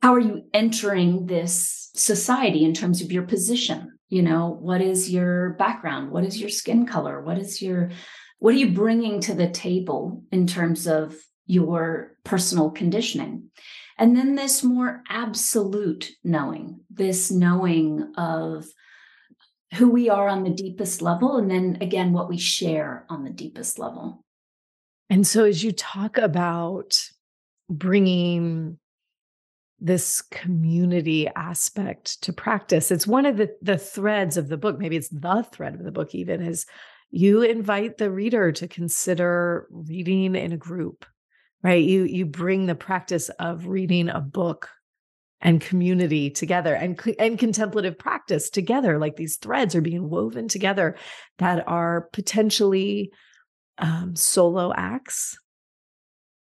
how 0.00 0.14
are 0.14 0.20
you 0.20 0.44
entering 0.54 1.26
this 1.26 1.90
society 1.94 2.64
in 2.64 2.72
terms 2.72 3.02
of 3.02 3.12
your 3.12 3.24
position? 3.24 3.98
You 4.08 4.22
know, 4.22 4.56
what 4.58 4.80
is 4.80 5.10
your 5.10 5.50
background? 5.54 6.10
What 6.10 6.24
is 6.24 6.40
your 6.40 6.50
skin 6.50 6.86
color? 6.86 7.22
What 7.22 7.38
is 7.38 7.60
your 7.60 7.90
what 8.38 8.54
are 8.54 8.58
you 8.58 8.72
bringing 8.72 9.20
to 9.20 9.34
the 9.34 9.50
table 9.50 10.24
in 10.32 10.46
terms 10.46 10.86
of 10.86 11.14
your 11.46 12.16
personal 12.24 12.70
conditioning? 12.70 13.50
And 13.98 14.16
then 14.16 14.34
this 14.34 14.64
more 14.64 15.02
absolute 15.08 16.10
knowing, 16.24 16.80
this 16.90 17.30
knowing 17.30 18.12
of 18.16 18.64
who 19.74 19.90
we 19.90 20.08
are 20.08 20.28
on 20.28 20.44
the 20.44 20.50
deepest 20.50 21.02
level 21.02 21.36
and 21.36 21.50
then 21.50 21.78
again 21.80 22.12
what 22.12 22.28
we 22.28 22.38
share 22.38 23.04
on 23.08 23.24
the 23.24 23.30
deepest 23.30 23.78
level. 23.78 24.24
And 25.10 25.26
so 25.26 25.44
as 25.44 25.62
you 25.62 25.72
talk 25.72 26.18
about 26.18 26.98
bringing 27.68 28.78
this 29.78 30.22
community 30.22 31.28
aspect 31.34 32.22
to 32.22 32.32
practice 32.32 32.92
it's 32.92 33.06
one 33.06 33.26
of 33.26 33.36
the 33.36 33.50
the 33.62 33.78
threads 33.78 34.36
of 34.36 34.48
the 34.48 34.56
book 34.56 34.78
maybe 34.78 34.96
it's 34.96 35.08
the 35.08 35.44
thread 35.50 35.74
of 35.74 35.82
the 35.82 35.90
book 35.90 36.14
even 36.14 36.40
is 36.40 36.66
you 37.10 37.42
invite 37.42 37.98
the 37.98 38.08
reader 38.08 38.52
to 38.52 38.68
consider 38.68 39.66
reading 39.70 40.36
in 40.36 40.52
a 40.52 40.56
group 40.56 41.04
right? 41.62 41.82
You 41.82 42.04
you 42.04 42.26
bring 42.26 42.66
the 42.66 42.74
practice 42.74 43.28
of 43.38 43.66
reading 43.66 44.08
a 44.08 44.20
book 44.20 44.68
and 45.42 45.60
community 45.60 46.30
together 46.30 46.74
and 46.74 46.98
and 47.18 47.38
contemplative 47.38 47.98
practice 47.98 48.48
together 48.48 48.98
like 48.98 49.16
these 49.16 49.36
threads 49.36 49.74
are 49.74 49.80
being 49.80 50.08
woven 50.08 50.48
together 50.48 50.96
that 51.38 51.66
are 51.66 52.08
potentially 52.12 53.10
um, 53.78 54.14
solo 54.14 54.72
acts. 54.74 55.36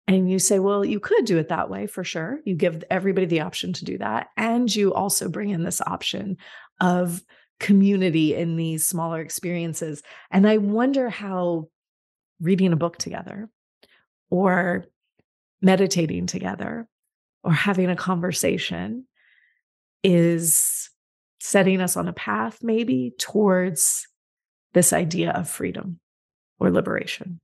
And 0.09 0.31
you 0.31 0.39
say 0.39 0.59
well 0.59 0.85
you 0.85 1.01
could 1.01 1.25
do 1.25 1.39
it 1.39 1.49
that 1.49 1.71
way 1.71 1.87
for 1.87 2.03
sure. 2.03 2.41
You 2.45 2.57
give 2.57 2.83
everybody 2.91 3.27
the 3.27 3.41
option 3.41 3.73
to 3.75 3.85
do 3.85 3.99
that 3.99 4.29
and 4.37 4.75
you 4.75 4.93
also 4.93 5.29
bring 5.29 5.51
in 5.51 5.63
this 5.63 5.81
option 5.81 6.37
of 6.81 7.23
community 7.61 8.35
in 8.35 8.57
these 8.57 8.85
smaller 8.85 9.21
experiences. 9.21 10.03
And 10.31 10.49
i 10.49 10.59
wonder 10.59 11.09
how 11.09 11.69
reading 12.41 12.73
a 12.73 12.77
book 12.77 12.99
together 12.99 13.49
or 14.31 14.85
meditating 15.61 16.27
together 16.27 16.89
or 17.49 17.53
having 17.53 17.89
a 17.89 17.97
conversation 17.97 19.07
is 20.05 20.91
setting 21.41 21.81
us 21.81 21.97
on 21.97 22.07
a 22.07 22.13
path, 22.13 22.59
maybe 22.61 23.15
towards 23.19 24.07
this 24.75 24.93
idea 24.93 25.31
of 25.31 25.49
freedom 25.49 25.99
or 26.61 26.71
liberation. 26.71 27.41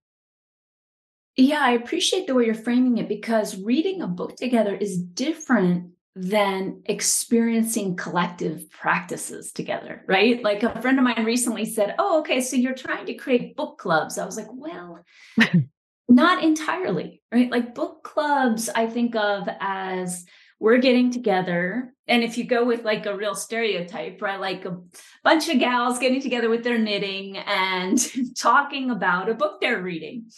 Yeah, 1.36 1.60
I 1.60 1.70
appreciate 1.70 2.26
the 2.26 2.34
way 2.34 2.44
you're 2.44 2.54
framing 2.54 2.98
it 2.98 3.08
because 3.08 3.58
reading 3.58 4.02
a 4.02 4.06
book 4.06 4.36
together 4.36 4.76
is 4.76 4.98
different 4.98 5.92
than 6.14 6.82
experiencing 6.84 7.96
collective 7.96 8.70
practices 8.70 9.52
together, 9.52 10.04
right? 10.06 10.44
Like 10.44 10.64
a 10.64 10.82
friend 10.82 10.98
of 10.98 11.04
mine 11.04 11.24
recently 11.24 11.64
said, 11.64 11.94
Oh, 11.98 12.20
okay, 12.20 12.42
so 12.42 12.56
you're 12.56 12.74
trying 12.74 13.06
to 13.06 13.14
create 13.14 13.56
book 13.56 13.78
clubs. 13.78 14.18
I 14.18 14.26
was 14.26 14.36
like, 14.36 14.48
Well, 14.52 15.02
not 16.08 16.42
entirely, 16.42 17.22
right? 17.32 17.50
Like 17.50 17.74
book 17.74 18.02
clubs, 18.04 18.68
I 18.68 18.86
think 18.86 19.14
of 19.14 19.48
as 19.60 20.24
we're 20.60 20.78
getting 20.78 21.10
together. 21.10 21.92
And 22.06 22.22
if 22.22 22.38
you 22.38 22.44
go 22.44 22.64
with 22.64 22.84
like 22.84 23.06
a 23.06 23.16
real 23.16 23.34
stereotype, 23.34 24.20
right? 24.20 24.40
Like 24.40 24.64
a 24.64 24.78
bunch 25.22 25.48
of 25.48 25.58
gals 25.58 25.98
getting 25.98 26.20
together 26.20 26.48
with 26.48 26.64
their 26.64 26.78
knitting 26.78 27.36
and 27.38 27.98
talking 28.38 28.90
about 28.90 29.28
a 29.28 29.34
book 29.34 29.60
they're 29.60 29.82
reading. 29.82 30.30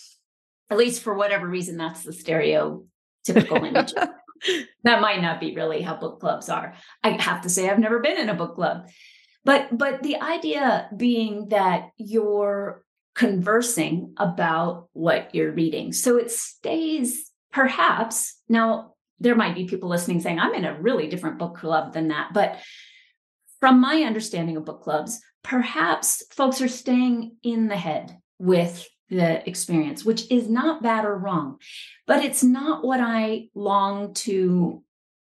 At 0.70 0.78
least 0.78 1.02
for 1.02 1.14
whatever 1.14 1.46
reason, 1.46 1.76
that's 1.76 2.02
the 2.02 2.10
stereotypical 2.10 3.64
image. 3.64 3.92
that 4.84 5.00
might 5.00 5.22
not 5.22 5.40
be 5.40 5.54
really 5.54 5.82
how 5.82 5.96
book 5.96 6.20
clubs 6.20 6.48
are. 6.48 6.74
I 7.04 7.10
have 7.10 7.42
to 7.42 7.48
say, 7.48 7.68
I've 7.68 7.78
never 7.78 8.00
been 8.00 8.18
in 8.18 8.28
a 8.28 8.34
book 8.34 8.56
club. 8.56 8.88
But 9.44 9.78
but 9.78 10.02
the 10.02 10.16
idea 10.16 10.90
being 10.96 11.50
that 11.50 11.90
you're 11.98 12.82
conversing 13.16 14.14
about 14.18 14.88
what 14.92 15.34
you're 15.34 15.52
reading. 15.52 15.92
So 15.92 16.18
it 16.18 16.30
stays 16.30 17.30
perhaps 17.50 18.38
now 18.48 18.92
there 19.18 19.34
might 19.34 19.54
be 19.54 19.64
people 19.64 19.88
listening 19.88 20.20
saying 20.20 20.38
I'm 20.38 20.54
in 20.54 20.66
a 20.66 20.78
really 20.80 21.08
different 21.08 21.38
book 21.38 21.56
club 21.56 21.94
than 21.94 22.08
that, 22.08 22.30
but 22.34 22.58
from 23.58 23.80
my 23.80 24.02
understanding 24.02 24.58
of 24.58 24.66
book 24.66 24.82
clubs, 24.82 25.18
perhaps 25.42 26.22
folks 26.30 26.60
are 26.60 26.68
staying 26.68 27.36
in 27.42 27.68
the 27.68 27.76
head 27.76 28.18
with 28.38 28.86
the 29.08 29.48
experience, 29.48 30.04
which 30.04 30.30
is 30.30 30.50
not 30.50 30.82
bad 30.82 31.06
or 31.06 31.16
wrong, 31.16 31.58
but 32.06 32.22
it's 32.22 32.44
not 32.44 32.84
what 32.84 33.00
I 33.00 33.48
long 33.54 34.12
to 34.14 34.82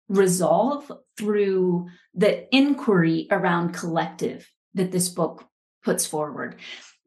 resolve 0.08 0.90
through 1.18 1.88
the 2.14 2.54
inquiry 2.56 3.28
around 3.32 3.74
collective 3.74 4.50
that 4.76 4.92
this 4.92 5.10
book 5.10 5.46
puts 5.84 6.06
forward. 6.06 6.56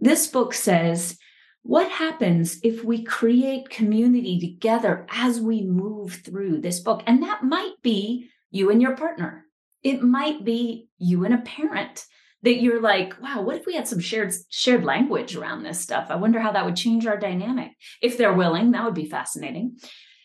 This 0.01 0.27
book 0.27 0.55
says, 0.55 1.19
what 1.63 1.91
happens 1.91 2.61
if 2.63 2.85
we 2.85 3.05
create 3.05 3.71
community 3.71 4.39
together 4.39 5.07
as 5.11 5.41
we 5.41 5.63
move 5.63 6.21
through 6.25 6.61
this 6.61 6.81
book? 6.81 7.03
And 7.07 7.23
that 7.23 7.43
might 7.43 7.75
be 7.83 8.29
you 8.51 8.71
and 8.71 8.83
your 8.83 8.97
partner. 8.97 9.47
It 9.83 10.03
might 10.03 10.45
be 10.45 10.89
you 10.99 11.25
and 11.25 11.33
a 11.33 11.39
parent 11.39 12.05
that 12.43 12.61
you're 12.61 12.83
like, 12.83 13.21
wow, 13.23 13.41
what 13.41 13.57
if 13.57 13.65
we 13.65 13.75
had 13.75 13.89
some 13.89 14.01
shared 14.01 14.35
shared 14.51 14.85
language 14.85 15.35
around 15.35 15.63
this 15.63 15.81
stuff? 15.81 16.09
I 16.11 16.17
wonder 16.17 16.39
how 16.39 16.53
that 16.53 16.67
would 16.67 16.77
change 16.77 17.07
our 17.07 17.17
dynamic. 17.17 17.73
If 18.03 18.19
they're 18.19 18.35
willing, 18.35 18.73
that 18.73 18.85
would 18.85 18.95
be 18.95 19.09
fascinating. 19.09 19.79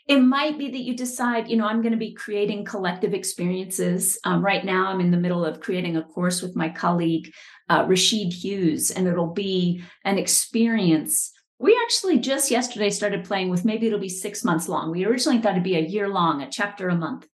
It 0.06 0.20
might 0.20 0.58
be 0.58 0.72
that 0.72 0.80
you 0.80 0.98
decide, 0.98 1.48
you 1.48 1.56
know, 1.56 1.68
I'm 1.68 1.82
going 1.82 1.94
to 1.94 1.98
be 1.98 2.14
creating 2.14 2.66
collective 2.66 3.14
experiences. 3.14 4.20
Um, 4.26 4.44
right 4.44 4.66
now, 4.66 4.88
I'm 4.88 5.00
in 5.00 5.12
the 5.12 5.18
middle 5.18 5.46
of 5.46 5.62
creating 5.62 5.96
a 5.96 6.04
course 6.04 6.42
with 6.42 6.56
my 6.56 6.68
colleague 6.68 7.32
uh, 7.70 7.86
Rashid 7.88 8.34
Hughes, 8.34 8.92
and 8.92 9.08
it'll 9.08 9.34
be 9.34 9.84
an 10.04 10.18
experience. 10.18 11.32
We 11.60 11.78
actually 11.84 12.20
just 12.20 12.52
yesterday 12.52 12.90
started 12.90 13.26
playing 13.26 13.50
with 13.50 13.66
maybe 13.66 13.88
it'll 13.88 14.00
be 14.00 14.10
six 14.10 14.44
months 14.44 14.68
long. 14.68 14.92
We 14.92 15.06
originally 15.06 15.40
thought 15.40 15.52
it'd 15.52 15.64
be 15.64 15.76
a 15.76 15.82
year 15.82 16.10
long, 16.10 16.42
a 16.42 16.50
chapter 16.50 16.90
a 16.90 16.96
month, 16.96 17.28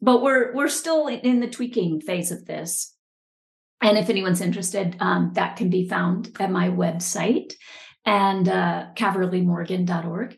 but 0.00 0.22
we're 0.22 0.54
we're 0.54 0.68
still 0.68 1.06
in 1.06 1.40
the 1.40 1.48
tweaking 1.48 2.00
phase 2.00 2.30
of 2.30 2.46
this. 2.46 2.94
And 3.82 3.96
if 3.96 4.10
anyone's 4.10 4.42
interested, 4.42 4.96
um, 5.00 5.32
that 5.34 5.56
can 5.56 5.70
be 5.70 5.88
found 5.88 6.36
at 6.38 6.50
my 6.50 6.68
website 6.68 7.54
and 8.04 8.48
uh, 8.48 8.86
caverlymorgan.org. 8.94 10.36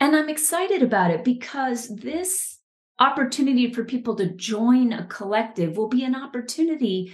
And 0.00 0.14
I'm 0.14 0.28
excited 0.28 0.82
about 0.82 1.10
it 1.10 1.24
because 1.24 1.88
this 1.88 2.58
opportunity 3.00 3.72
for 3.72 3.84
people 3.84 4.14
to 4.16 4.34
join 4.34 4.92
a 4.92 5.06
collective 5.06 5.76
will 5.76 5.88
be 5.88 6.04
an 6.04 6.14
opportunity 6.14 7.12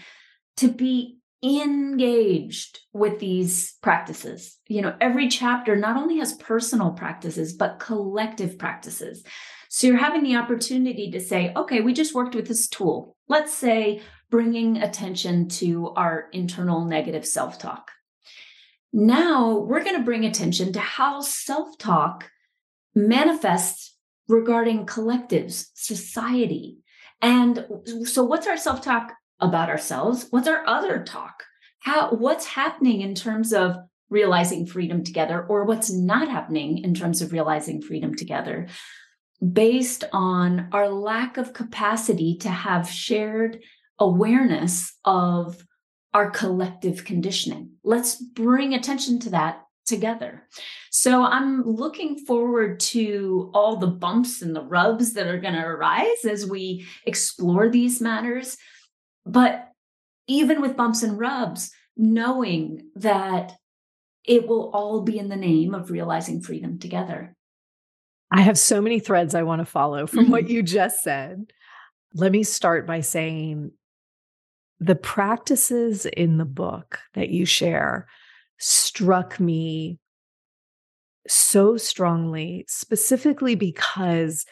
to 0.59 0.69
be 0.69 1.20
engaged 1.43 2.81
with 2.93 3.19
these 3.19 3.75
practices. 3.83 4.59
You 4.67 4.83
know, 4.83 4.95
every 5.01 5.29
chapter 5.29 5.75
not 5.77 5.97
only 5.97 6.19
has 6.19 6.35
personal 6.35 6.93
practices, 6.93 7.55
but 7.55 7.79
collective 7.79 8.59
practices. 8.59 9.25
So 9.69 9.87
you're 9.87 9.97
having 9.97 10.25
the 10.25 10.37
opportunity 10.37 11.11
to 11.13 11.21
say, 11.21 11.53
okay, 11.57 11.81
we 11.81 11.93
just 11.93 12.15
worked 12.15 12.35
with 12.35 12.49
this 12.49 12.69
tool. 12.69 13.17
Let's 13.29 13.55
say 13.55 14.03
bringing 14.31 14.79
attention 14.79 15.49
to 15.49 15.91
our 15.91 16.29
internal 16.33 16.85
negative 16.85 17.27
self 17.27 17.59
talk. 17.59 17.91
Now 18.93 19.59
we're 19.59 19.85
going 19.85 19.97
to 19.97 20.03
bring 20.03 20.25
attention 20.25 20.73
to 20.73 20.81
how 20.81 21.21
self 21.21 21.79
talk 21.79 22.31
manifests 22.95 23.97
regarding 24.29 24.87
collectives, 24.87 25.67
society. 25.75 26.79
And 27.23 27.67
so, 28.05 28.25
what's 28.25 28.47
our 28.47 28.57
self 28.57 28.83
talk 28.83 29.13
about 29.41 29.69
ourselves 29.69 30.27
what's 30.31 30.49
our 30.49 30.67
other 30.67 31.03
talk 31.03 31.45
how 31.81 32.11
what's 32.11 32.47
happening 32.47 33.01
in 33.01 33.15
terms 33.15 33.53
of 33.53 33.77
realizing 34.11 34.67
freedom 34.67 35.05
together 35.05 35.47
or 35.49 35.65
what's 35.65 35.93
not 35.93 36.29
happening 36.29 36.79
in 36.79 36.95
terms 36.95 37.23
of 37.23 37.33
realizing 37.33 37.81
freedom 37.81 38.15
together 38.15 38.67
based 39.53 40.05
on 40.13 40.69
our 40.73 40.89
lack 40.89 41.37
of 41.37 41.53
capacity 41.53 42.37
to 42.37 42.49
have 42.49 42.89
shared 42.91 43.61
awareness 43.99 44.95
of 45.05 45.65
our 46.13 46.31
collective 46.31 47.05
conditioning. 47.05 47.71
Let's 47.85 48.17
bring 48.17 48.75
attention 48.75 49.19
to 49.21 49.31
that 49.31 49.63
together. 49.87 50.47
So 50.91 51.23
I'm 51.23 51.63
looking 51.65 52.19
forward 52.19 52.81
to 52.81 53.51
all 53.55 53.77
the 53.77 53.87
bumps 53.87 54.43
and 54.43 54.55
the 54.55 54.65
rubs 54.65 55.15
that 55.15 55.27
are 55.27 55.41
going 55.41 55.55
to 55.55 55.65
arise 55.65 56.25
as 56.29 56.47
we 56.47 56.87
explore 57.07 57.69
these 57.69 58.01
matters. 58.01 58.57
But 59.27 59.69
even 60.27 60.61
with 60.61 60.77
bumps 60.77 61.03
and 61.03 61.19
rubs, 61.19 61.73
knowing 61.97 62.91
that 62.95 63.53
it 64.25 64.47
will 64.47 64.71
all 64.71 65.03
be 65.03 65.19
in 65.19 65.29
the 65.29 65.37
name 65.37 65.75
of 65.75 65.91
realizing 65.91 66.41
freedom 66.41 66.79
together. 66.79 67.35
I 68.31 68.43
have 68.43 68.59
so 68.59 68.81
many 68.81 69.01
threads 69.01 69.35
I 69.35 69.43
want 69.43 69.61
to 69.61 69.67
follow 69.67 70.07
from 70.07 70.25
mm-hmm. 70.25 70.33
what 70.33 70.49
you 70.49 70.63
just 70.63 71.01
said. 71.03 71.53
Let 72.15 72.33
me 72.33 72.43
start 72.43 72.87
by 72.87 73.01
saying 73.01 73.73
the 74.79 74.95
practices 74.95 76.07
in 76.07 76.39
the 76.39 76.45
book 76.45 77.01
that 77.15 77.29
you 77.31 77.45
share 77.45 78.09
struck 78.59 79.41
me 79.41 79.99
so 81.29 81.77
strongly, 81.77 82.65
specifically 82.69 83.55
because 83.55 84.47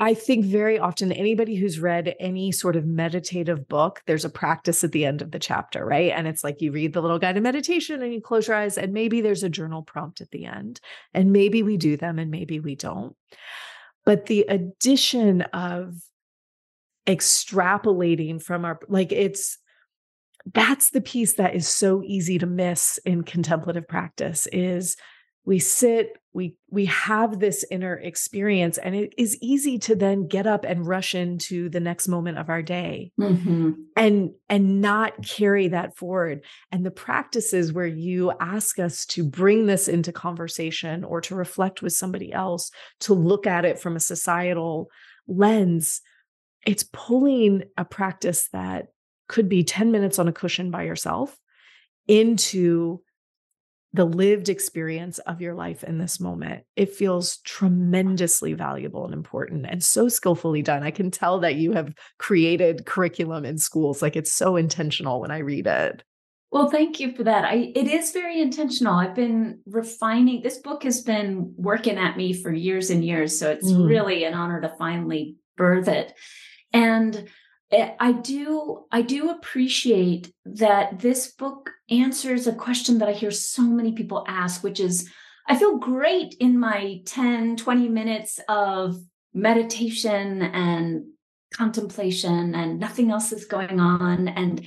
I 0.00 0.14
think 0.14 0.46
very 0.46 0.78
often 0.78 1.12
anybody 1.12 1.54
who's 1.56 1.78
read 1.78 2.14
any 2.18 2.50
sort 2.50 2.76
of 2.76 2.86
meditative 2.86 3.68
book, 3.68 4.02
there's 4.06 4.24
a 4.24 4.30
practice 4.30 4.82
at 4.82 4.92
the 4.92 5.04
end 5.04 5.20
of 5.20 5.32
the 5.32 5.38
chapter, 5.38 5.84
right? 5.84 6.12
And 6.16 6.26
it's 6.26 6.42
like 6.42 6.62
you 6.62 6.72
read 6.72 6.94
the 6.94 7.02
little 7.02 7.18
guide 7.18 7.34
to 7.34 7.42
meditation 7.42 8.02
and 8.02 8.12
you 8.14 8.22
close 8.22 8.48
your 8.48 8.56
eyes, 8.56 8.78
and 8.78 8.94
maybe 8.94 9.20
there's 9.20 9.42
a 9.42 9.50
journal 9.50 9.82
prompt 9.82 10.22
at 10.22 10.30
the 10.30 10.46
end. 10.46 10.80
And 11.12 11.30
maybe 11.30 11.62
we 11.62 11.76
do 11.76 11.98
them 11.98 12.18
and 12.18 12.30
maybe 12.30 12.58
we 12.58 12.74
don't. 12.74 13.14
But 14.06 14.26
the 14.26 14.46
addition 14.48 15.42
of 15.42 15.96
extrapolating 17.06 18.42
from 18.42 18.64
our, 18.64 18.78
like, 18.88 19.12
it's, 19.12 19.58
that's 20.54 20.90
the 20.90 21.02
piece 21.02 21.34
that 21.34 21.54
is 21.54 21.68
so 21.68 22.02
easy 22.02 22.38
to 22.38 22.46
miss 22.46 22.98
in 23.04 23.24
contemplative 23.24 23.86
practice 23.86 24.46
is 24.52 24.96
we 25.46 25.60
sit 25.60 26.18
we 26.34 26.54
we 26.70 26.84
have 26.84 27.38
this 27.38 27.64
inner 27.70 27.94
experience 27.94 28.76
and 28.76 28.94
it 28.94 29.14
is 29.16 29.38
easy 29.40 29.78
to 29.78 29.94
then 29.94 30.26
get 30.26 30.46
up 30.46 30.64
and 30.64 30.86
rush 30.86 31.14
into 31.14 31.70
the 31.70 31.80
next 31.80 32.08
moment 32.08 32.36
of 32.36 32.50
our 32.50 32.60
day 32.60 33.10
mm-hmm. 33.18 33.72
and 33.96 34.30
and 34.50 34.82
not 34.82 35.14
carry 35.24 35.68
that 35.68 35.96
forward 35.96 36.44
and 36.70 36.84
the 36.84 36.90
practices 36.90 37.72
where 37.72 37.86
you 37.86 38.32
ask 38.38 38.78
us 38.78 39.06
to 39.06 39.24
bring 39.24 39.66
this 39.66 39.88
into 39.88 40.12
conversation 40.12 41.04
or 41.04 41.22
to 41.22 41.34
reflect 41.34 41.80
with 41.80 41.94
somebody 41.94 42.30
else 42.32 42.70
to 43.00 43.14
look 43.14 43.46
at 43.46 43.64
it 43.64 43.78
from 43.78 43.96
a 43.96 44.00
societal 44.00 44.90
lens 45.26 46.02
it's 46.66 46.84
pulling 46.92 47.62
a 47.78 47.84
practice 47.84 48.48
that 48.52 48.88
could 49.28 49.48
be 49.48 49.64
10 49.64 49.90
minutes 49.90 50.18
on 50.18 50.28
a 50.28 50.32
cushion 50.32 50.70
by 50.70 50.82
yourself 50.82 51.38
into 52.06 53.00
the 53.96 54.04
lived 54.04 54.48
experience 54.48 55.18
of 55.20 55.40
your 55.40 55.54
life 55.54 55.82
in 55.82 55.98
this 55.98 56.20
moment. 56.20 56.64
It 56.76 56.94
feels 56.94 57.38
tremendously 57.38 58.52
valuable 58.52 59.04
and 59.04 59.14
important 59.14 59.66
and 59.68 59.82
so 59.82 60.08
skillfully 60.08 60.62
done. 60.62 60.82
I 60.82 60.90
can 60.90 61.10
tell 61.10 61.40
that 61.40 61.56
you 61.56 61.72
have 61.72 61.94
created 62.18 62.86
curriculum 62.86 63.44
in 63.44 63.58
schools. 63.58 64.02
Like 64.02 64.14
it's 64.14 64.32
so 64.32 64.56
intentional 64.56 65.20
when 65.20 65.30
I 65.30 65.38
read 65.38 65.66
it. 65.66 66.04
Well, 66.52 66.70
thank 66.70 67.00
you 67.00 67.12
for 67.14 67.24
that. 67.24 67.44
I 67.44 67.72
it 67.74 67.88
is 67.88 68.12
very 68.12 68.40
intentional. 68.40 68.94
I've 68.94 69.14
been 69.14 69.60
refining 69.66 70.42
this 70.42 70.58
book 70.58 70.84
has 70.84 71.02
been 71.02 71.52
working 71.56 71.98
at 71.98 72.16
me 72.16 72.32
for 72.32 72.52
years 72.52 72.90
and 72.90 73.04
years, 73.04 73.38
so 73.38 73.50
it's 73.50 73.70
mm. 73.70 73.88
really 73.88 74.24
an 74.24 74.34
honor 74.34 74.60
to 74.60 74.72
finally 74.78 75.36
birth 75.56 75.88
it. 75.88 76.14
And 76.72 77.28
Eh, 77.72 77.94
I 77.98 78.12
do 78.12 78.84
I 78.92 79.02
do 79.02 79.30
appreciate 79.30 80.32
that 80.44 81.00
this 81.00 81.32
book 81.32 81.70
answers 81.90 82.46
a 82.46 82.54
question 82.54 82.98
that 82.98 83.08
I 83.08 83.12
hear 83.12 83.32
so 83.32 83.62
many 83.62 83.92
people 83.92 84.24
ask 84.28 84.62
which 84.62 84.78
is 84.78 85.10
I 85.48 85.56
feel 85.56 85.78
great 85.78 86.34
in 86.38 86.58
my 86.58 87.00
10 87.06 87.56
20 87.56 87.88
minutes 87.88 88.38
of 88.48 88.96
meditation 89.34 90.42
and 90.42 91.06
contemplation 91.52 92.54
and 92.54 92.78
nothing 92.78 93.10
else 93.10 93.32
is 93.32 93.46
going 93.46 93.80
on 93.80 94.28
and 94.28 94.64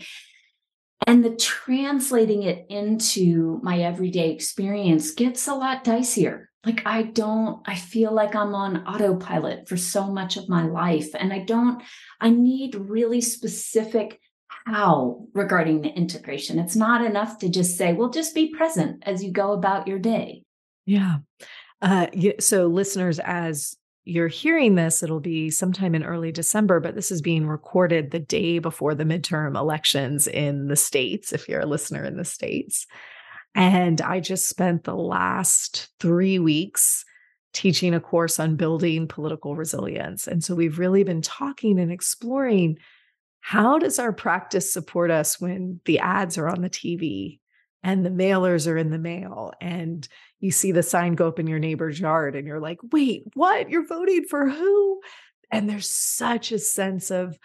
and 1.07 1.23
the 1.23 1.35
translating 1.37 2.43
it 2.43 2.65
into 2.69 3.61
my 3.63 3.79
everyday 3.79 4.31
experience 4.31 5.11
gets 5.11 5.47
a 5.47 5.55
lot 5.55 5.85
dicier 5.85 6.48
like 6.65 6.81
i 6.85 7.03
don't 7.03 7.61
i 7.65 7.75
feel 7.75 8.13
like 8.13 8.35
i'm 8.35 8.53
on 8.53 8.85
autopilot 8.85 9.67
for 9.67 9.77
so 9.77 10.07
much 10.07 10.37
of 10.37 10.49
my 10.49 10.65
life 10.65 11.09
and 11.17 11.31
i 11.31 11.39
don't 11.39 11.81
i 12.19 12.29
need 12.29 12.75
really 12.75 13.21
specific 13.21 14.19
how 14.65 15.25
regarding 15.33 15.81
the 15.81 15.89
integration. 15.89 16.59
It's 16.59 16.75
not 16.75 17.03
enough 17.03 17.39
to 17.39 17.49
just 17.49 17.77
say 17.77 17.93
well 17.93 18.09
just 18.09 18.35
be 18.35 18.53
present 18.53 19.03
as 19.05 19.23
you 19.23 19.31
go 19.31 19.51
about 19.51 19.87
your 19.87 19.99
day. 19.99 20.43
Yeah. 20.85 21.17
Uh, 21.81 22.07
so 22.39 22.67
listeners 22.67 23.19
as 23.19 23.75
you're 24.05 24.27
hearing 24.27 24.75
this 24.75 25.03
it'll 25.03 25.19
be 25.19 25.49
sometime 25.51 25.93
in 25.93 26.03
early 26.03 26.31
december 26.31 26.79
but 26.79 26.95
this 26.95 27.11
is 27.11 27.21
being 27.21 27.45
recorded 27.45 28.09
the 28.09 28.19
day 28.19 28.57
before 28.57 28.95
the 28.95 29.03
midterm 29.03 29.55
elections 29.55 30.27
in 30.27 30.67
the 30.67 30.75
states 30.75 31.31
if 31.31 31.47
you're 31.47 31.61
a 31.61 31.65
listener 31.65 32.03
in 32.03 32.17
the 32.17 32.25
states 32.25 32.87
and 33.55 34.01
I 34.01 34.19
just 34.19 34.47
spent 34.47 34.83
the 34.83 34.95
last 34.95 35.89
three 35.99 36.39
weeks 36.39 37.03
teaching 37.53 37.93
a 37.93 37.99
course 37.99 38.39
on 38.39 38.55
building 38.55 39.07
political 39.07 39.55
resilience. 39.55 40.27
And 40.27 40.43
so 40.43 40.55
we've 40.55 40.79
really 40.79 41.03
been 41.03 41.21
talking 41.21 41.79
and 41.79 41.91
exploring 41.91 42.77
how 43.41 43.79
does 43.79 43.99
our 43.99 44.13
practice 44.13 44.71
support 44.71 45.11
us 45.11 45.39
when 45.39 45.79
the 45.85 45.99
ads 45.99 46.37
are 46.37 46.47
on 46.47 46.61
the 46.61 46.69
TV 46.69 47.39
and 47.81 48.05
the 48.05 48.09
mailers 48.09 48.67
are 48.67 48.77
in 48.77 48.91
the 48.91 48.99
mail 48.99 49.53
and 49.61 50.07
you 50.39 50.51
see 50.51 50.71
the 50.71 50.83
sign 50.83 51.15
go 51.15 51.27
up 51.27 51.39
in 51.39 51.47
your 51.47 51.59
neighbor's 51.59 51.99
yard 51.99 52.35
and 52.35 52.45
you're 52.45 52.59
like, 52.59 52.77
wait, 52.91 53.23
what? 53.33 53.69
You're 53.69 53.87
voting 53.87 54.25
for 54.29 54.47
who? 54.47 55.01
And 55.51 55.69
there's 55.69 55.89
such 55.89 56.51
a 56.51 56.59
sense 56.59 57.09
of 57.09 57.37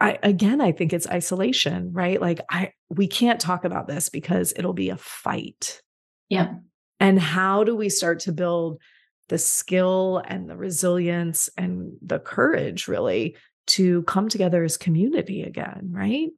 I 0.00 0.18
again 0.22 0.60
I 0.60 0.72
think 0.72 0.92
it's 0.92 1.08
isolation, 1.08 1.92
right? 1.92 2.20
Like 2.20 2.40
I 2.50 2.72
we 2.90 3.06
can't 3.06 3.40
talk 3.40 3.64
about 3.64 3.88
this 3.88 4.08
because 4.08 4.52
it'll 4.56 4.72
be 4.72 4.90
a 4.90 4.96
fight. 4.96 5.80
Yeah. 6.28 6.54
And 7.00 7.20
how 7.20 7.64
do 7.64 7.76
we 7.76 7.88
start 7.88 8.20
to 8.20 8.32
build 8.32 8.80
the 9.28 9.38
skill 9.38 10.22
and 10.26 10.48
the 10.48 10.56
resilience 10.56 11.48
and 11.56 11.92
the 12.02 12.18
courage 12.18 12.88
really 12.88 13.36
to 13.66 14.02
come 14.04 14.28
together 14.28 14.62
as 14.64 14.76
community 14.76 15.42
again, 15.42 15.88
right? 15.90 16.28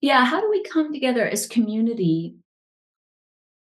Yeah, 0.00 0.24
how 0.24 0.40
do 0.40 0.50
we 0.50 0.64
come 0.64 0.92
together 0.92 1.26
as 1.26 1.46
community 1.46 2.34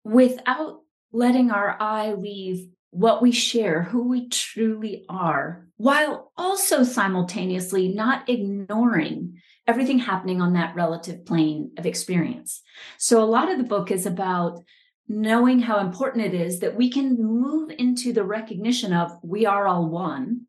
without 0.05 0.81
letting 1.13 1.51
our 1.51 1.77
eye 1.81 2.13
leave 2.13 2.69
what 2.97 3.21
we 3.21 3.31
share, 3.31 3.83
who 3.83 4.09
we 4.09 4.29
truly 4.29 5.05
are, 5.09 5.67
while 5.77 6.33
also 6.37 6.83
simultaneously 6.83 7.89
not 7.89 8.27
ignoring 8.29 9.39
everything 9.67 9.99
happening 9.99 10.41
on 10.41 10.55
that 10.55 10.75
relative 10.75 11.27
plane 11.27 11.73
of 11.77 11.85
experience. 11.85 12.63
So, 12.97 13.23
a 13.23 13.27
lot 13.27 13.51
of 13.51 13.59
the 13.59 13.65
book 13.65 13.91
is 13.91 14.07
about 14.07 14.65
knowing 15.09 15.59
how 15.59 15.81
important 15.81 16.25
it 16.25 16.35
is 16.35 16.61
that 16.61 16.75
we 16.75 16.91
can 16.91 17.23
move 17.23 17.71
into 17.79 18.15
the 18.15 18.25
recognition 18.25 18.95
of 18.95 19.13
we 19.23 19.45
are 19.45 19.67
all 19.67 19.89
one 19.89 20.47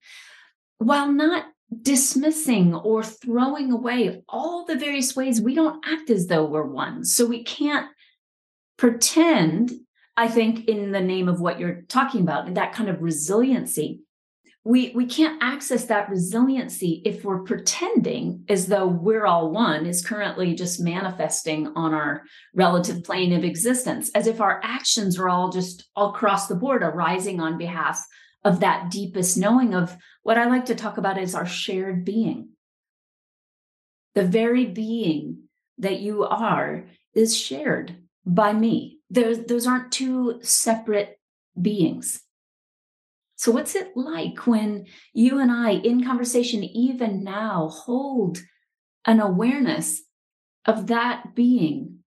while 0.77 1.11
not 1.11 1.45
dismissing 1.81 2.73
or 2.73 3.03
throwing 3.03 3.73
away 3.73 4.23
all 4.29 4.65
the 4.65 4.77
various 4.77 5.15
ways 5.15 5.41
we 5.41 5.53
don't 5.53 5.85
act 5.85 6.09
as 6.09 6.27
though 6.27 6.45
we're 6.45 6.65
one. 6.65 7.03
So, 7.03 7.25
we 7.25 7.43
can't 7.43 7.87
pretend 8.77 9.73
I 10.19 10.27
think 10.27 10.67
in 10.67 10.91
the 10.91 10.99
name 10.99 11.29
of 11.29 11.39
what 11.39 11.59
you're 11.59 11.83
talking 11.83 12.21
about, 12.21 12.51
that 12.55 12.73
kind 12.73 12.89
of 12.89 13.03
resiliency, 13.03 14.01
we 14.63 14.91
we 14.95 15.05
can't 15.05 15.41
access 15.41 15.85
that 15.85 16.09
resiliency 16.09 17.01
if 17.05 17.23
we're 17.23 17.43
pretending 17.43 18.43
as 18.49 18.65
though 18.65 18.87
we're 18.87 19.25
all 19.25 19.51
one 19.51 19.85
is 19.85 20.05
currently 20.05 20.55
just 20.55 20.81
manifesting 20.81 21.67
on 21.75 21.93
our 21.93 22.23
relative 22.53 23.03
plane 23.03 23.31
of 23.31 23.45
existence, 23.45 24.09
as 24.15 24.27
if 24.27 24.41
our 24.41 24.59
actions 24.63 25.19
are 25.19 25.29
all 25.29 25.51
just 25.51 25.87
all 25.95 26.09
across 26.09 26.47
the 26.47 26.55
board 26.55 26.81
arising 26.83 27.39
on 27.39 27.57
behalf 27.57 28.03
of 28.43 28.59
that 28.59 28.89
deepest 28.89 29.37
knowing 29.37 29.73
of 29.73 29.95
what 30.23 30.37
I 30.37 30.47
like 30.47 30.65
to 30.65 30.75
talk 30.75 30.97
about 30.97 31.17
is 31.17 31.35
our 31.35 31.45
shared 31.45 32.03
being. 32.03 32.49
The 34.15 34.25
very 34.25 34.65
being 34.65 35.43
that 35.77 35.99
you 35.99 36.23
are 36.23 36.85
is 37.13 37.37
shared 37.37 37.95
by 38.25 38.51
me 38.51 38.96
those, 39.09 39.45
those 39.45 39.67
aren't 39.67 39.91
two 39.91 40.39
separate 40.41 41.19
beings. 41.59 42.21
So, 43.35 43.51
what's 43.51 43.75
it 43.75 43.95
like 43.95 44.47
when 44.47 44.87
you 45.13 45.39
and 45.39 45.51
I, 45.51 45.71
in 45.71 46.03
conversation, 46.03 46.63
even 46.63 47.23
now, 47.23 47.69
hold 47.69 48.39
an 49.05 49.19
awareness 49.19 50.01
of 50.65 50.87
that 50.87 51.35
being 51.35 51.99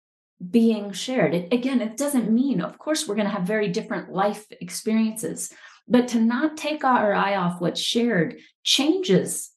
being 0.48 0.92
shared. 0.92 1.34
It, 1.34 1.52
again, 1.52 1.82
it 1.82 1.96
doesn't 1.96 2.30
mean, 2.30 2.62
of 2.62 2.78
course, 2.78 3.06
we're 3.06 3.14
going 3.14 3.26
to 3.26 3.32
have 3.32 3.42
very 3.42 3.68
different 3.68 4.10
life 4.10 4.46
experiences, 4.60 5.52
but 5.86 6.08
to 6.08 6.20
not 6.20 6.56
take 6.56 6.82
our 6.82 7.12
eye 7.12 7.36
off 7.36 7.60
what's 7.60 7.80
shared 7.80 8.38
changes 8.62 9.50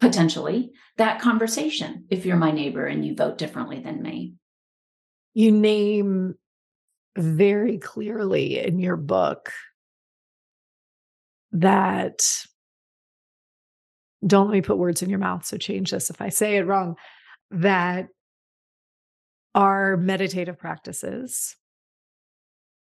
potentially 0.00 0.72
that 0.96 1.20
conversation 1.20 2.04
if 2.10 2.24
you're 2.26 2.36
my 2.36 2.50
neighbor 2.50 2.86
and 2.86 3.04
you 3.04 3.14
vote 3.16 3.38
differently 3.38 3.80
than 3.80 4.02
me. 4.02 4.34
You 5.34 5.50
name 5.50 6.36
very 7.16 7.78
clearly 7.78 8.58
in 8.58 8.78
your 8.78 8.96
book 8.96 9.52
that 11.52 12.46
don't 14.26 14.48
let 14.48 14.54
me 14.54 14.62
put 14.62 14.78
words 14.78 15.02
in 15.02 15.10
your 15.10 15.18
mouth 15.18 15.44
so 15.44 15.58
change 15.58 15.90
this 15.90 16.08
if 16.08 16.22
i 16.22 16.30
say 16.30 16.56
it 16.56 16.66
wrong 16.66 16.96
that 17.50 18.08
our 19.54 19.98
meditative 19.98 20.58
practices 20.58 21.56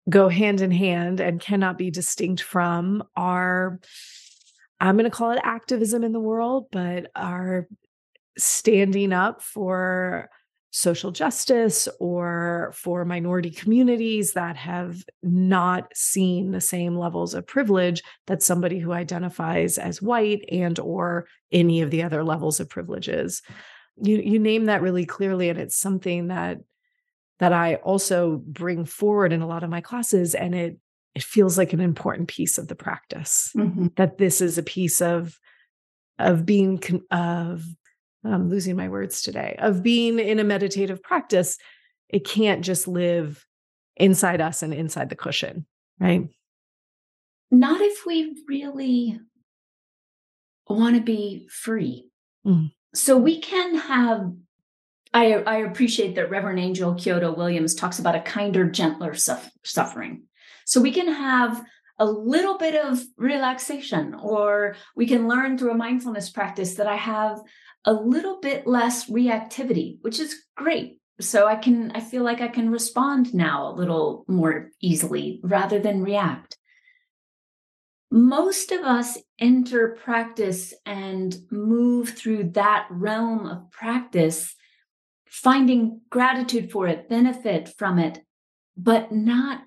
go 0.08 0.28
hand 0.28 0.60
in 0.60 0.70
hand 0.70 1.18
and 1.18 1.40
cannot 1.40 1.76
be 1.76 1.90
distinct 1.90 2.42
from 2.42 3.02
our 3.16 3.80
i'm 4.80 4.96
going 4.96 5.10
to 5.10 5.16
call 5.16 5.32
it 5.32 5.40
activism 5.42 6.04
in 6.04 6.12
the 6.12 6.20
world 6.20 6.66
but 6.70 7.10
our 7.16 7.66
standing 8.38 9.12
up 9.12 9.42
for 9.42 10.28
social 10.76 11.12
justice 11.12 11.86
or 12.00 12.72
for 12.74 13.04
minority 13.04 13.48
communities 13.48 14.32
that 14.32 14.56
have 14.56 15.04
not 15.22 15.86
seen 15.94 16.50
the 16.50 16.60
same 16.60 16.96
levels 16.96 17.32
of 17.32 17.46
privilege 17.46 18.02
that 18.26 18.42
somebody 18.42 18.80
who 18.80 18.92
identifies 18.92 19.78
as 19.78 20.02
white 20.02 20.44
and 20.50 20.80
or 20.80 21.28
any 21.52 21.80
of 21.80 21.92
the 21.92 22.02
other 22.02 22.24
levels 22.24 22.58
of 22.58 22.68
privileges 22.68 23.40
you 24.02 24.16
you 24.16 24.40
name 24.40 24.64
that 24.64 24.82
really 24.82 25.06
clearly 25.06 25.48
and 25.48 25.60
it's 25.60 25.78
something 25.78 26.26
that 26.26 26.58
that 27.38 27.52
I 27.52 27.76
also 27.76 28.42
bring 28.44 28.84
forward 28.84 29.32
in 29.32 29.42
a 29.42 29.46
lot 29.46 29.62
of 29.62 29.70
my 29.70 29.80
classes 29.80 30.34
and 30.34 30.56
it 30.56 30.76
it 31.14 31.22
feels 31.22 31.56
like 31.56 31.72
an 31.72 31.80
important 31.80 32.26
piece 32.26 32.58
of 32.58 32.66
the 32.66 32.74
practice 32.74 33.52
mm-hmm. 33.56 33.86
that 33.94 34.18
this 34.18 34.40
is 34.40 34.58
a 34.58 34.62
piece 34.64 35.00
of 35.00 35.38
of 36.18 36.44
being 36.44 36.82
of 37.12 37.62
I'm 38.24 38.48
losing 38.48 38.76
my 38.76 38.88
words 38.88 39.22
today 39.22 39.56
of 39.58 39.82
being 39.82 40.18
in 40.18 40.38
a 40.38 40.44
meditative 40.44 41.02
practice 41.02 41.58
it 42.08 42.26
can't 42.26 42.64
just 42.64 42.86
live 42.86 43.44
inside 43.96 44.40
us 44.40 44.62
and 44.62 44.72
inside 44.74 45.08
the 45.08 45.16
cushion 45.16 45.66
right 46.00 46.28
not 47.50 47.80
if 47.80 48.06
we 48.06 48.36
really 48.48 49.18
want 50.68 50.96
to 50.96 51.02
be 51.02 51.48
free 51.50 52.08
mm. 52.46 52.72
so 52.94 53.16
we 53.16 53.40
can 53.40 53.76
have 53.76 54.32
I, 55.14 55.34
I 55.34 55.56
appreciate 55.58 56.16
that 56.16 56.28
Reverend 56.28 56.58
Angel 56.58 56.92
Kyodo 56.94 57.36
Williams 57.36 57.76
talks 57.76 58.00
about 58.00 58.16
a 58.16 58.20
kinder, 58.20 58.68
gentler 58.68 59.14
suffering. 59.14 60.24
So 60.66 60.80
we 60.80 60.90
can 60.90 61.06
have 61.06 61.64
a 62.00 62.04
little 62.04 62.58
bit 62.58 62.74
of 62.74 63.00
relaxation, 63.16 64.14
or 64.14 64.74
we 64.96 65.06
can 65.06 65.28
learn 65.28 65.56
through 65.56 65.70
a 65.70 65.76
mindfulness 65.76 66.30
practice 66.30 66.74
that 66.74 66.88
I 66.88 66.96
have 66.96 67.38
a 67.84 67.92
little 67.92 68.40
bit 68.40 68.66
less 68.66 69.10
reactivity, 69.10 69.98
which 70.02 70.18
is 70.18 70.44
great. 70.56 71.00
So 71.20 71.46
I 71.46 71.56
can, 71.56 71.92
I 71.92 72.00
feel 72.00 72.24
like 72.24 72.40
I 72.40 72.48
can 72.48 72.70
respond 72.70 73.34
now 73.34 73.68
a 73.68 73.76
little 73.76 74.24
more 74.26 74.70
easily 74.80 75.40
rather 75.42 75.78
than 75.78 76.02
react. 76.02 76.58
Most 78.10 78.72
of 78.72 78.82
us 78.82 79.18
enter 79.38 79.96
practice 80.02 80.74
and 80.86 81.36
move 81.50 82.10
through 82.10 82.50
that 82.50 82.86
realm 82.90 83.46
of 83.46 83.70
practice 83.70 84.54
finding 85.34 86.00
gratitude 86.10 86.70
for 86.70 86.86
it, 86.86 87.08
benefit 87.08 87.68
from 87.76 87.98
it, 87.98 88.20
but 88.76 89.10
not 89.10 89.62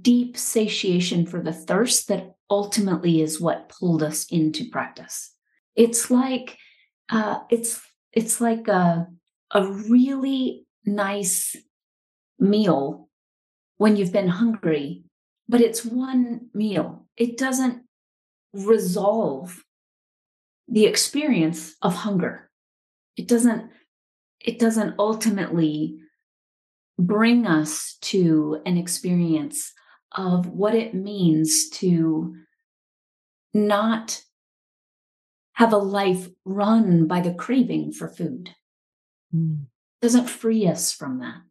deep 0.00 0.34
satiation 0.34 1.26
for 1.26 1.42
the 1.42 1.52
thirst 1.52 2.08
that 2.08 2.32
ultimately 2.48 3.20
is 3.20 3.38
what 3.38 3.68
pulled 3.68 4.02
us 4.02 4.24
into 4.30 4.70
practice. 4.70 5.34
It's 5.76 6.10
like 6.10 6.56
uh, 7.10 7.40
it's 7.50 7.80
it's 8.12 8.40
like 8.40 8.68
a 8.68 9.06
a 9.52 9.66
really 9.66 10.66
nice 10.84 11.56
meal 12.38 13.08
when 13.76 13.96
you've 13.96 14.12
been 14.12 14.28
hungry, 14.28 15.04
but 15.48 15.60
it's 15.60 15.84
one 15.84 16.48
meal. 16.54 17.06
It 17.16 17.36
doesn't 17.36 17.82
resolve 18.52 19.64
the 20.68 20.86
experience 20.86 21.74
of 21.82 21.94
hunger. 21.94 22.50
It 23.16 23.26
doesn't 23.26 23.70
it 24.40 24.58
doesn't 24.58 24.94
ultimately 24.98 25.98
bring 26.98 27.46
us 27.46 27.96
to 28.02 28.60
an 28.66 28.76
experience 28.76 29.72
of 30.12 30.46
what 30.46 30.74
it 30.74 30.94
means 30.94 31.68
to 31.70 32.34
not 33.52 34.22
have 35.60 35.74
a 35.74 35.76
life 35.76 36.26
run 36.46 37.06
by 37.06 37.20
the 37.20 37.34
craving 37.34 37.92
for 37.92 38.08
food. 38.08 38.48
Mm. 39.34 39.66
Doesn't 40.00 40.26
free 40.26 40.66
us 40.66 40.90
from 40.90 41.18
that. 41.18 41.42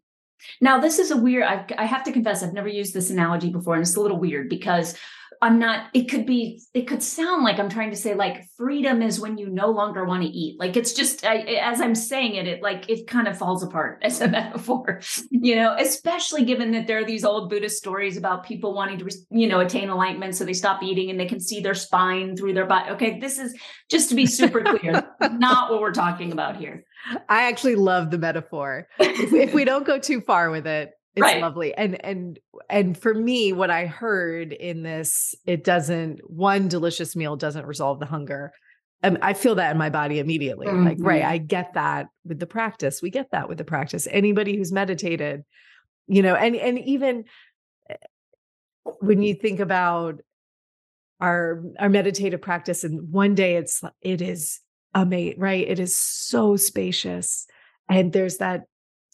Now, 0.59 0.79
this 0.79 0.97
is 0.97 1.11
a 1.11 1.17
weird, 1.17 1.43
I, 1.43 1.63
I 1.77 1.85
have 1.85 2.03
to 2.05 2.11
confess, 2.11 2.41
I've 2.41 2.51
never 2.51 2.67
used 2.67 2.95
this 2.95 3.11
analogy 3.11 3.51
before, 3.51 3.75
and 3.75 3.83
it's 3.83 3.95
a 3.95 4.01
little 4.01 4.17
weird 4.17 4.49
because 4.49 4.97
I'm 5.41 5.59
not, 5.59 5.87
it 5.93 6.09
could 6.09 6.25
be, 6.25 6.61
it 6.73 6.87
could 6.87 7.01
sound 7.01 7.43
like 7.43 7.59
I'm 7.59 7.69
trying 7.69 7.91
to 7.91 7.95
say 7.95 8.13
like 8.13 8.45
freedom 8.57 9.01
is 9.01 9.19
when 9.19 9.37
you 9.37 9.49
no 9.49 9.67
longer 9.67 10.03
want 10.03 10.23
to 10.23 10.29
eat. 10.29 10.59
Like 10.59 10.75
it's 10.75 10.93
just, 10.93 11.25
I, 11.25 11.37
as 11.37 11.79
I'm 11.79 11.95
saying 11.95 12.35
it, 12.35 12.47
it 12.47 12.61
like, 12.61 12.89
it 12.89 13.07
kind 13.07 13.27
of 13.27 13.37
falls 13.37 13.63
apart 13.63 13.99
as 14.03 14.21
a 14.21 14.27
metaphor, 14.27 15.01
you 15.29 15.55
know, 15.55 15.75
especially 15.79 16.43
given 16.43 16.71
that 16.71 16.87
there 16.87 16.99
are 16.99 17.05
these 17.05 17.23
old 17.23 17.49
Buddhist 17.49 17.77
stories 17.77 18.17
about 18.17 18.45
people 18.45 18.73
wanting 18.73 18.99
to, 18.99 19.09
you 19.31 19.47
know, 19.47 19.59
attain 19.59 19.89
enlightenment. 19.89 20.35
So 20.35 20.43
they 20.43 20.53
stop 20.53 20.83
eating 20.83 21.09
and 21.09 21.19
they 21.19 21.27
can 21.27 21.39
see 21.39 21.61
their 21.61 21.75
spine 21.75 22.35
through 22.35 22.53
their 22.53 22.65
body. 22.65 22.91
Okay. 22.91 23.19
This 23.19 23.39
is 23.39 23.55
just 23.89 24.09
to 24.09 24.15
be 24.15 24.25
super 24.25 24.61
clear, 24.61 25.07
not 25.31 25.71
what 25.71 25.81
we're 25.81 25.93
talking 25.93 26.31
about 26.31 26.57
here. 26.57 26.83
I 27.29 27.43
actually 27.43 27.75
love 27.75 28.11
the 28.11 28.17
metaphor. 28.17 28.87
if, 28.99 29.31
if 29.31 29.53
we 29.53 29.63
don't 29.63 29.85
go 29.85 29.99
too 29.99 30.21
far 30.21 30.49
with 30.49 30.67
it, 30.67 30.91
it's 31.19 31.33
right. 31.33 31.41
lovely. 31.41 31.73
And 31.73 32.03
and 32.03 32.39
and 32.69 32.97
for 32.97 33.13
me, 33.13 33.53
what 33.53 33.69
I 33.69 33.85
heard 33.85 34.53
in 34.53 34.83
this, 34.83 35.35
it 35.45 35.63
doesn't 35.63 36.19
one 36.29 36.67
delicious 36.67 37.15
meal 37.15 37.35
doesn't 37.35 37.65
resolve 37.65 37.99
the 37.99 38.05
hunger. 38.05 38.51
And 39.01 39.17
I 39.21 39.33
feel 39.33 39.55
that 39.55 39.71
in 39.71 39.77
my 39.77 39.89
body 39.89 40.19
immediately. 40.19 40.67
Mm-hmm. 40.67 40.85
Like, 40.85 40.97
right, 40.99 41.21
mm-hmm. 41.21 41.31
I 41.31 41.37
get 41.37 41.73
that 41.75 42.07
with 42.25 42.39
the 42.39 42.47
practice. 42.47 43.01
We 43.01 43.09
get 43.09 43.31
that 43.31 43.47
with 43.47 43.57
the 43.57 43.63
practice. 43.63 44.07
Anybody 44.11 44.57
who's 44.57 44.71
meditated, 44.71 45.43
you 46.07 46.21
know, 46.21 46.35
and 46.35 46.55
and 46.55 46.79
even 46.79 47.25
eh, 47.89 47.95
when 48.99 49.21
you 49.21 49.35
think 49.35 49.59
about 49.59 50.21
our 51.21 51.63
our 51.79 51.89
meditative 51.89 52.41
practice 52.41 52.83
and 52.83 53.11
one 53.11 53.35
day 53.35 53.55
it's 53.55 53.81
it 54.01 54.21
is 54.21 54.59
amazing, 54.93 55.39
right? 55.39 55.67
It 55.67 55.79
is 55.79 55.97
so 55.97 56.55
spacious. 56.55 57.45
And 57.89 58.13
there's 58.13 58.37
that 58.37 58.63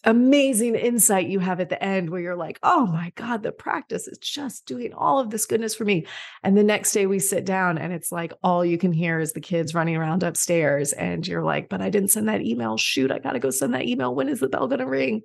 amazing 0.06 0.76
insight 0.76 1.28
you 1.28 1.40
have 1.40 1.60
at 1.60 1.70
the 1.70 1.84
end 1.84 2.10
where 2.10 2.22
you're 2.22 2.36
like, 2.36 2.60
oh 2.64 2.86
my 2.86 3.12
God, 3.16 3.44
the 3.44 3.52
practice 3.52 4.08
is 4.08 4.18
just 4.20 4.66
doing 4.66 4.94
all 4.94 5.20
of 5.20 5.32
this 5.32 5.46
goodness 5.46 5.76
for 5.76 5.84
me. 5.84 6.06
And 6.44 6.56
the 6.56 6.64
next 6.64 6.94
day 6.94 7.08
we 7.08 7.20
sit 7.20 7.44
down 7.44 7.78
and 7.78 7.92
it's 7.92 8.12
like 8.12 8.32
all 8.44 8.64
you 8.64 8.78
can 8.78 8.94
hear 8.94 9.20
is 9.20 9.34
the 9.34 9.42
kids 9.42 9.74
running 9.74 9.96
around 9.96 10.24
upstairs. 10.24 10.94
And 10.94 11.28
you're 11.28 11.44
like, 11.44 11.70
but 11.70 11.82
I 11.82 11.90
didn't 11.90 12.12
send 12.12 12.30
that 12.30 12.42
email. 12.42 12.78
Shoot, 12.78 13.12
I 13.12 13.20
got 13.20 13.34
to 13.34 13.40
go 13.40 13.50
send 13.50 13.74
that 13.74 13.86
email. 13.86 14.14
When 14.14 14.30
is 14.30 14.40
the 14.40 14.48
bell 14.48 14.68
going 14.68 14.80
to 14.80 14.86
ring? 14.86 15.24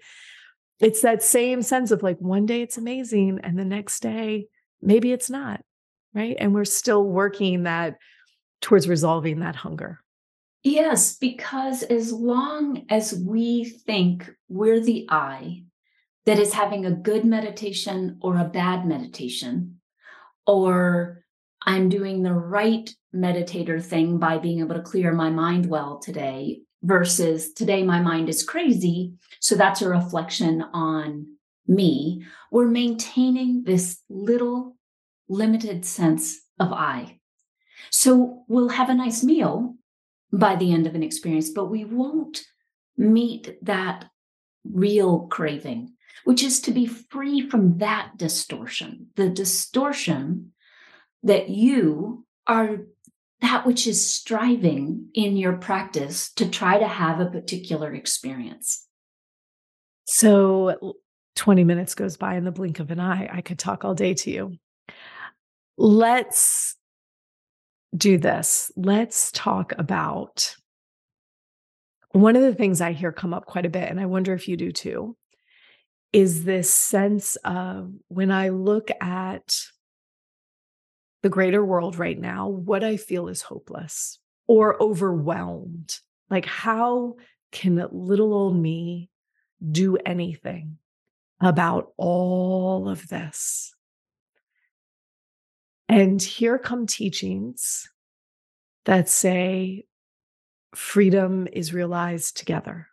It's 0.80 1.02
that 1.02 1.22
same 1.22 1.62
sense 1.62 1.90
of 1.90 2.02
like 2.02 2.18
one 2.18 2.46
day 2.46 2.62
it's 2.62 2.78
amazing 2.78 3.40
and 3.42 3.58
the 3.58 3.64
next 3.64 4.00
day 4.00 4.46
maybe 4.80 5.12
it's 5.12 5.28
not. 5.28 5.60
Right. 6.14 6.36
And 6.40 6.54
we're 6.54 6.64
still 6.64 7.04
working 7.04 7.64
that 7.64 7.98
towards 8.60 8.88
resolving 8.88 9.40
that 9.40 9.54
hunger. 9.54 10.00
Yes, 10.62 11.16
because 11.16 11.83
as 11.83 12.12
long 12.12 12.85
as 12.90 13.14
we 13.14 13.64
think 13.64 14.31
we're 14.49 14.81
the 14.81 15.07
I 15.09 15.64
that 16.27 16.38
is 16.38 16.53
having 16.53 16.85
a 16.85 16.90
good 16.90 17.25
meditation 17.25 18.18
or 18.20 18.37
a 18.37 18.44
bad 18.44 18.87
meditation, 18.87 19.81
or 20.46 21.25
I'm 21.64 21.88
doing 21.88 22.23
the 22.23 22.35
right 22.35 22.90
meditator 23.14 23.83
thing 23.83 24.18
by 24.18 24.37
being 24.37 24.61
able 24.61 24.75
to 24.75 24.83
clear 24.83 25.12
my 25.12 25.31
mind 25.31 25.66
well 25.66 25.99
today, 25.99 26.61
versus 26.83 27.53
today 27.53 27.83
my 27.83 28.01
mind 28.01 28.29
is 28.29 28.42
crazy. 28.42 29.14
So 29.40 29.55
that's 29.55 29.83
a 29.83 29.88
reflection 29.88 30.62
on 30.73 31.27
me. 31.66 32.25
We're 32.51 32.68
maintaining 32.68 33.64
this 33.64 34.01
little 34.09 34.77
limited 35.29 35.85
sense 35.85 36.40
of 36.59 36.73
I. 36.73 37.18
So 37.90 38.44
we'll 38.49 38.70
have 38.70 38.90
a 38.90 38.94
nice 38.94 39.23
meal 39.23 39.77
by 40.32 40.56
the 40.56 40.72
end 40.72 40.86
of 40.86 40.94
an 40.94 41.02
experience, 41.02 41.50
but 41.50 41.66
we 41.66 41.84
won't 41.84 42.42
meet 42.96 43.58
that 43.62 44.06
real 44.64 45.20
craving, 45.28 45.94
which 46.24 46.42
is 46.42 46.60
to 46.60 46.70
be 46.70 46.86
free 46.86 47.48
from 47.48 47.78
that 47.78 48.12
distortion, 48.16 49.08
the 49.16 49.28
distortion 49.28 50.52
that 51.22 51.48
you 51.48 52.24
are 52.46 52.78
that 53.40 53.64
which 53.66 53.86
is 53.86 54.06
striving 54.08 55.08
in 55.14 55.34
your 55.36 55.56
practice 55.56 56.30
to 56.34 56.48
try 56.48 56.78
to 56.78 56.86
have 56.86 57.20
a 57.20 57.30
particular 57.30 57.94
experience. 57.94 58.86
So 60.04 60.96
20 61.36 61.64
minutes 61.64 61.94
goes 61.94 62.18
by 62.18 62.34
in 62.34 62.44
the 62.44 62.52
blink 62.52 62.80
of 62.80 62.90
an 62.90 63.00
eye. 63.00 63.30
I 63.32 63.40
could 63.40 63.58
talk 63.58 63.82
all 63.84 63.94
day 63.94 64.12
to 64.12 64.30
you. 64.30 64.58
Let's 65.78 66.76
do 67.96 68.18
this. 68.18 68.70
Let's 68.76 69.33
talk 69.33 69.72
about 69.79 70.55
one 72.12 72.37
of 72.37 72.42
the 72.42 72.55
things 72.55 72.81
I 72.81 72.92
hear 72.92 73.12
come 73.12 73.33
up 73.33 73.46
quite 73.46 73.66
a 73.66 73.70
bit, 73.70 73.88
and 73.88 74.00
I 74.00 74.07
wonder 74.07 74.35
if 74.35 74.48
you 74.48 74.57
do 74.57 74.72
too, 74.72 75.16
is 76.12 76.44
this 76.44 76.70
sense 76.70 77.37
of 77.44 77.92
when 78.09 78.33
I 78.33 78.48
look 78.48 78.90
at 79.00 79.55
the 81.22 81.29
greater 81.29 81.64
world 81.64 81.98
right 81.98 82.18
now, 82.18 82.48
what 82.48 82.83
I 82.83 82.96
feel 82.96 83.29
is 83.29 83.42
hopeless 83.42 84.18
or 84.48 84.83
overwhelmed. 84.83 85.98
Like, 86.31 86.46
how 86.46 87.16
can 87.53 87.76
little 87.92 88.33
old 88.33 88.57
me 88.57 89.11
do 89.70 89.96
anything 89.98 90.79
about 91.40 91.92
all 91.96 92.88
of 92.88 93.07
this? 93.09 93.74
And 95.90 96.22
here 96.22 96.57
come 96.57 96.87
teachings 96.87 97.88
that 98.85 99.09
say 99.09 99.87
freedom 100.72 101.48
is 101.53 101.74
realized 101.74 102.37
together. 102.37 102.87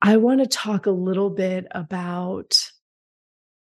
I 0.00 0.16
want 0.16 0.40
to 0.40 0.46
talk 0.46 0.86
a 0.86 0.90
little 0.90 1.28
bit 1.28 1.66
about 1.70 2.56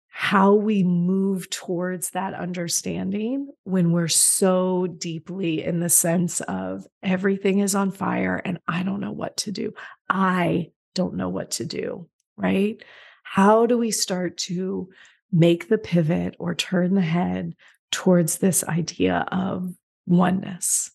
how 0.08 0.52
we 0.52 0.84
move 0.84 1.48
towards 1.48 2.10
that 2.10 2.34
understanding 2.34 3.48
when 3.64 3.92
we're 3.92 4.08
so 4.08 4.86
deeply 4.86 5.64
in 5.64 5.80
the 5.80 5.88
sense 5.88 6.42
of 6.42 6.86
everything 7.02 7.60
is 7.60 7.74
on 7.74 7.92
fire 7.92 8.42
and 8.44 8.58
I 8.68 8.82
don't 8.82 9.00
know 9.00 9.12
what 9.12 9.38
to 9.38 9.52
do. 9.52 9.72
I 10.06 10.72
don't 10.94 11.14
know 11.14 11.30
what 11.30 11.52
to 11.52 11.64
do, 11.64 12.10
right? 12.36 12.76
How 13.22 13.64
do 13.64 13.78
we 13.78 13.90
start 13.90 14.36
to 14.38 14.90
make 15.32 15.68
the 15.68 15.78
pivot 15.78 16.36
or 16.38 16.54
turn 16.54 16.94
the 16.94 17.00
head 17.00 17.54
towards 17.90 18.38
this 18.38 18.62
idea 18.64 19.26
of 19.32 19.72
oneness? 20.06 20.90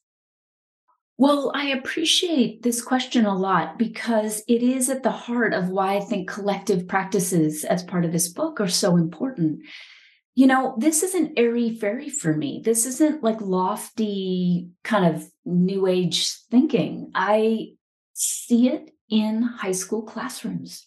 Well, 1.19 1.51
I 1.55 1.69
appreciate 1.69 2.61
this 2.61 2.81
question 2.81 3.25
a 3.25 3.35
lot 3.35 3.79
because 3.79 4.43
it 4.47 4.61
is 4.61 4.87
at 4.87 5.01
the 5.01 5.11
heart 5.11 5.53
of 5.53 5.69
why 5.69 5.97
I 5.97 5.99
think 6.01 6.29
collective 6.29 6.87
practices 6.87 7.63
as 7.63 7.83
part 7.83 8.05
of 8.05 8.11
this 8.11 8.27
book 8.27 8.61
are 8.61 8.67
so 8.67 8.97
important. 8.97 9.61
You 10.35 10.45
know, 10.45 10.75
this 10.77 11.01
isn't 11.01 11.33
airy 11.35 11.75
fairy 11.75 12.09
for 12.09 12.35
me. 12.35 12.61
This 12.63 12.85
isn't 12.85 13.23
like 13.23 13.41
lofty 13.41 14.69
kind 14.83 15.15
of 15.15 15.27
new 15.43 15.87
age 15.87 16.31
thinking. 16.51 17.09
I 17.15 17.69
see 18.13 18.69
it 18.69 18.91
in 19.09 19.41
high 19.41 19.71
school 19.71 20.03
classrooms. 20.03 20.86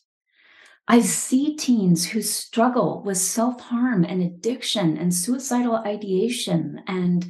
I 0.88 1.00
see 1.02 1.56
teens 1.56 2.08
who 2.08 2.22
struggle 2.22 3.02
with 3.04 3.18
self 3.18 3.60
harm 3.60 4.04
and 4.04 4.22
addiction 4.22 4.96
and 4.96 5.14
suicidal 5.14 5.76
ideation 5.76 6.80
and 6.86 7.26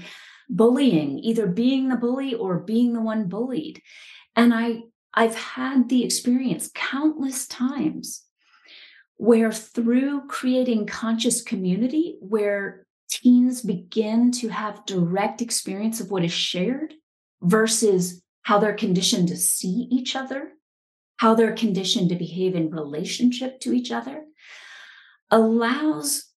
bullying, 0.49 1.19
either 1.19 1.47
being 1.47 1.89
the 1.89 1.97
bully 1.97 2.35
or 2.35 2.61
being 2.61 2.93
the 2.93 3.03
one 3.03 3.29
bullied. 3.29 3.83
And 4.35 4.55
I, 4.55 4.83
I've 5.13 5.37
had 5.37 5.89
the 5.89 6.05
experience 6.05 6.71
countless 6.75 7.47
times 7.47 8.25
where 9.17 9.53
through 9.53 10.27
creating 10.29 10.87
conscious 10.87 11.43
community, 11.43 12.17
where 12.21 12.87
teens 13.11 13.61
begin 13.61 14.33
to 14.33 14.49
have 14.49 14.87
direct 14.87 15.43
experience 15.43 16.01
of 16.01 16.11
what 16.11 16.25
is 16.25 16.33
shared 16.33 16.95
versus 17.43 18.23
how 18.43 18.59
they're 18.59 18.73
conditioned 18.73 19.29
to 19.29 19.37
see 19.37 19.89
each 19.91 20.17
other, 20.17 20.53
how 21.21 21.35
they're 21.35 21.53
conditioned 21.53 22.09
to 22.09 22.15
behave 22.15 22.55
in 22.55 22.71
relationship 22.71 23.61
to 23.61 23.75
each 23.75 23.93
other, 23.93 24.25
allows 25.31 26.31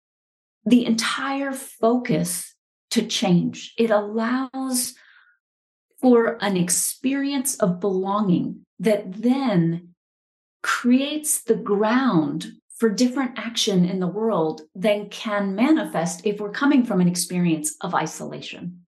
the 0.66 0.88
entire 0.88 1.52
focus 1.52 2.56
to 2.90 3.06
change. 3.06 3.76
It 3.78 3.92
allows 3.92 4.96
for 6.02 6.40
an 6.42 6.58
experience 6.58 7.58
of 7.58 7.80
belonging 7.80 8.66
that 8.80 9.22
then 9.22 9.90
creates 10.64 11.44
the 11.44 11.54
ground 11.54 12.48
for 12.76 12.90
different 12.90 13.38
action 13.38 13.86
in 13.86 14.00
the 14.00 14.08
world 14.08 14.62
than 14.74 15.10
can 15.10 15.54
manifest 15.54 16.26
if 16.26 16.40
we're 16.40 16.50
coming 16.50 16.84
from 16.84 17.02
an 17.02 17.08
experience 17.08 17.76
of 17.82 17.94
isolation. 17.94 18.84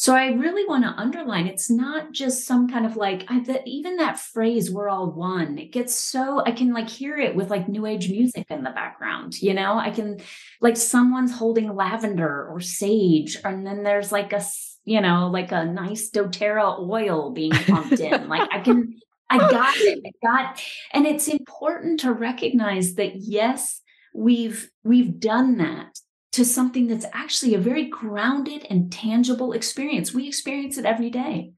So 0.00 0.14
I 0.14 0.28
really 0.28 0.64
want 0.64 0.82
to 0.84 0.98
underline 0.98 1.46
it's 1.46 1.68
not 1.68 2.12
just 2.12 2.46
some 2.46 2.70
kind 2.70 2.86
of 2.86 2.96
like 2.96 3.26
I, 3.28 3.40
the, 3.40 3.62
even 3.66 3.98
that 3.98 4.18
phrase 4.18 4.70
"we're 4.70 4.88
all 4.88 5.10
one." 5.10 5.58
It 5.58 5.72
gets 5.72 5.94
so 5.94 6.42
I 6.46 6.52
can 6.52 6.72
like 6.72 6.88
hear 6.88 7.18
it 7.18 7.36
with 7.36 7.50
like 7.50 7.68
new 7.68 7.84
age 7.84 8.08
music 8.08 8.46
in 8.48 8.64
the 8.64 8.70
background. 8.70 9.42
You 9.42 9.52
know, 9.52 9.76
I 9.76 9.90
can 9.90 10.20
like 10.62 10.78
someone's 10.78 11.36
holding 11.36 11.76
lavender 11.76 12.46
or 12.48 12.60
sage, 12.60 13.36
and 13.44 13.66
then 13.66 13.82
there's 13.82 14.10
like 14.10 14.32
a 14.32 14.42
you 14.86 15.02
know 15.02 15.28
like 15.28 15.52
a 15.52 15.66
nice 15.66 16.08
DoTerra 16.08 16.80
oil 16.80 17.32
being 17.32 17.52
pumped 17.52 18.00
in. 18.00 18.26
Like 18.26 18.48
I 18.50 18.60
can, 18.60 18.98
I 19.28 19.36
got 19.36 19.76
it. 19.76 20.00
I 20.02 20.26
got, 20.26 20.62
and 20.94 21.06
it's 21.06 21.28
important 21.28 22.00
to 22.00 22.12
recognize 22.14 22.94
that 22.94 23.16
yes, 23.16 23.82
we've 24.14 24.70
we've 24.82 25.20
done 25.20 25.58
that 25.58 26.00
to 26.32 26.44
something 26.44 26.86
that's 26.86 27.06
actually 27.12 27.54
a 27.54 27.58
very 27.58 27.86
grounded 27.86 28.66
and 28.70 28.92
tangible 28.92 29.52
experience. 29.52 30.14
We 30.14 30.28
experience 30.28 30.78
it 30.78 30.84
every 30.84 31.10
day. 31.10 31.52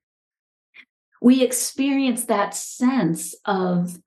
We 1.21 1.43
experience 1.43 2.25
that 2.25 2.55
sense 2.55 3.35
of 3.45 3.99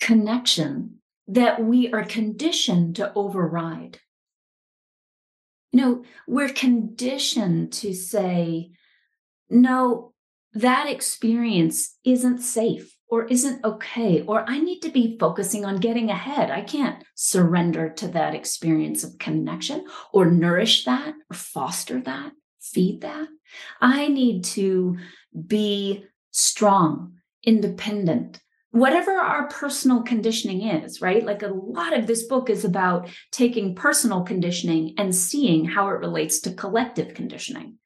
connection 0.00 0.98
that 1.28 1.62
we 1.62 1.92
are 1.92 2.04
conditioned 2.04 2.96
to 2.96 3.12
override. 3.14 3.98
You 5.72 5.80
know, 5.80 6.04
we're 6.26 6.50
conditioned 6.50 7.72
to 7.74 7.94
say, 7.94 8.72
no, 9.48 10.12
that 10.54 10.88
experience 10.88 11.96
isn't 12.04 12.40
safe 12.40 12.96
or 13.12 13.26
isn't 13.26 13.62
okay, 13.62 14.22
or 14.22 14.42
I 14.48 14.58
need 14.58 14.80
to 14.80 14.88
be 14.88 15.18
focusing 15.20 15.66
on 15.66 15.76
getting 15.76 16.08
ahead. 16.08 16.50
I 16.50 16.62
can't 16.62 17.04
surrender 17.14 17.90
to 17.90 18.08
that 18.08 18.34
experience 18.34 19.04
of 19.04 19.18
connection 19.18 19.84
or 20.14 20.30
nourish 20.30 20.86
that 20.86 21.12
or 21.30 21.34
foster 21.34 22.00
that, 22.00 22.32
feed 22.58 23.02
that. 23.02 23.28
I 23.82 24.08
need 24.08 24.44
to 24.56 24.96
be 25.46 26.06
strong, 26.30 27.16
independent, 27.44 28.40
whatever 28.70 29.12
our 29.12 29.46
personal 29.48 30.00
conditioning 30.00 30.62
is, 30.62 31.02
right? 31.02 31.22
Like 31.22 31.42
a 31.42 31.48
lot 31.48 31.94
of 31.94 32.06
this 32.06 32.22
book 32.22 32.48
is 32.48 32.64
about 32.64 33.10
taking 33.30 33.74
personal 33.74 34.22
conditioning 34.22 34.94
and 34.96 35.14
seeing 35.14 35.66
how 35.66 35.88
it 35.88 36.00
relates 36.00 36.40
to 36.40 36.54
collective 36.54 37.12
conditioning. 37.12 37.76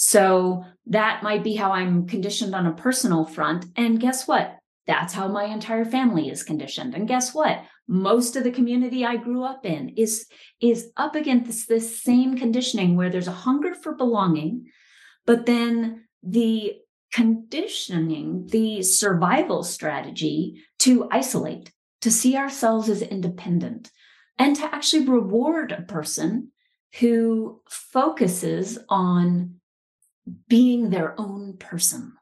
So 0.00 0.64
that 0.86 1.24
might 1.24 1.42
be 1.42 1.56
how 1.56 1.72
I'm 1.72 2.06
conditioned 2.06 2.54
on 2.54 2.66
a 2.66 2.72
personal 2.72 3.24
front. 3.24 3.66
And 3.74 3.98
guess 3.98 4.28
what? 4.28 4.56
That's 4.86 5.12
how 5.12 5.26
my 5.26 5.46
entire 5.46 5.84
family 5.84 6.30
is 6.30 6.44
conditioned. 6.44 6.94
And 6.94 7.08
guess 7.08 7.34
what? 7.34 7.64
Most 7.88 8.36
of 8.36 8.44
the 8.44 8.52
community 8.52 9.04
I 9.04 9.16
grew 9.16 9.42
up 9.42 9.66
in 9.66 9.88
is, 9.96 10.26
is 10.60 10.92
up 10.96 11.16
against 11.16 11.48
this, 11.48 11.66
this 11.66 12.00
same 12.00 12.38
conditioning 12.38 12.94
where 12.94 13.10
there's 13.10 13.26
a 13.26 13.32
hunger 13.32 13.74
for 13.74 13.92
belonging, 13.92 14.66
but 15.26 15.46
then 15.46 16.04
the 16.22 16.76
conditioning, 17.12 18.46
the 18.52 18.82
survival 18.82 19.64
strategy 19.64 20.62
to 20.78 21.08
isolate, 21.10 21.72
to 22.02 22.10
see 22.12 22.36
ourselves 22.36 22.88
as 22.88 23.02
independent, 23.02 23.90
and 24.38 24.54
to 24.54 24.72
actually 24.72 25.08
reward 25.08 25.72
a 25.72 25.82
person 25.82 26.52
who 27.00 27.60
focuses 27.68 28.78
on 28.88 29.57
being 30.48 30.90
their 30.90 31.18
own 31.18 31.56
person. 31.58 32.12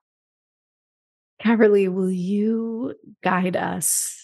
Caverly, 1.43 1.89
will 1.89 2.11
you 2.11 2.95
guide 3.23 3.57
us 3.57 4.23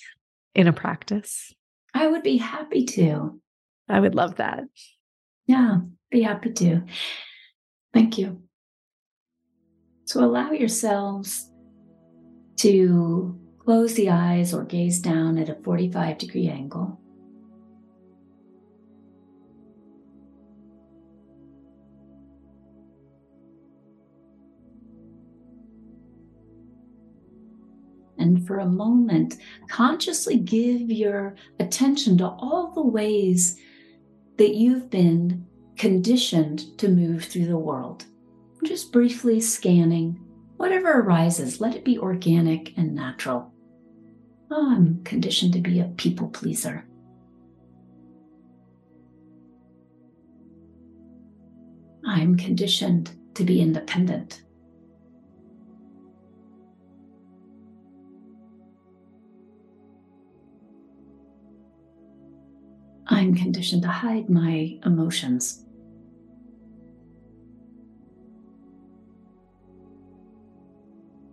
in 0.55 0.67
a 0.67 0.73
practice? 0.73 1.53
I 1.95 2.07
would 2.07 2.23
be 2.23 2.39
happy 2.39 2.85
to. 2.85 3.41
I 3.89 4.01
would 4.01 4.15
love 4.15 4.37
that. 4.37 4.65
Yeah, 5.47 5.79
be 6.11 6.23
happy 6.23 6.53
to. 6.53 6.83
Thank 7.93 8.17
you. 8.17 8.43
So 10.05 10.25
allow 10.25 10.53
yourselves 10.53 11.51
to 12.57 13.39
close 13.59 13.95
the 13.95 14.11
eyes 14.11 14.55
or 14.55 14.65
gaze 14.65 14.99
down 14.99 15.39
at 15.39 15.49
a 15.49 15.55
45 15.63 16.19
degree 16.19 16.49
angle. 16.49 17.02
And 28.23 28.47
for 28.47 28.61
a 28.61 28.67
moment, 28.67 29.37
consciously 29.69 30.39
give 30.39 30.91
your 30.91 31.35
attention 31.59 32.17
to 32.19 32.29
all 32.29 32.73
the 32.73 32.81
ways 32.81 33.59
that 34.39 34.55
you've 34.55 34.89
been 34.89 35.45
conditioned 35.77 36.79
to 36.79 36.89
move 36.89 37.25
through 37.25 37.47
the 37.47 37.59
world. 37.59 38.07
Just 38.65 38.93
briefly 38.93 39.41
scanning 39.41 40.19
whatever 40.57 41.01
arises, 41.01 41.61
let 41.61 41.75
it 41.75 41.85
be 41.85 41.99
organic 41.99 42.73
and 42.79 42.95
natural. 42.95 43.53
Oh, 44.51 44.71
I'm 44.71 45.03
conditioned 45.03 45.55
to 45.55 45.61
be 45.61 45.81
a 45.81 45.87
people 45.97 46.29
pleaser. 46.29 46.87
I'm 52.07 52.37
conditioned 52.37 53.11
to 53.35 53.43
be 53.43 53.61
independent. 53.61 54.43
I'm 63.23 63.37
conditioned 63.37 63.83
to 63.83 63.89
hide 63.89 64.29
my 64.29 64.81
emotions. 64.85 65.65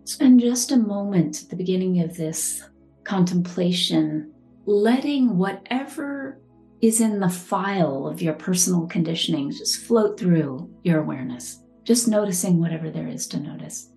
Spend 0.04 0.38
just 0.38 0.70
a 0.70 0.76
moment 0.76 1.42
at 1.42 1.50
the 1.50 1.56
beginning 1.56 2.00
of 2.02 2.16
this 2.16 2.62
contemplation, 3.02 4.32
letting 4.66 5.36
whatever 5.36 6.40
is 6.80 7.00
in 7.00 7.18
the 7.18 7.28
file 7.28 8.06
of 8.06 8.22
your 8.22 8.34
personal 8.34 8.86
conditioning 8.86 9.50
just 9.50 9.78
float 9.78 10.16
through 10.16 10.70
your 10.84 11.00
awareness, 11.00 11.58
just 11.82 12.06
noticing 12.06 12.60
whatever 12.60 12.88
there 12.88 13.08
is 13.08 13.26
to 13.26 13.40
notice. 13.40 13.90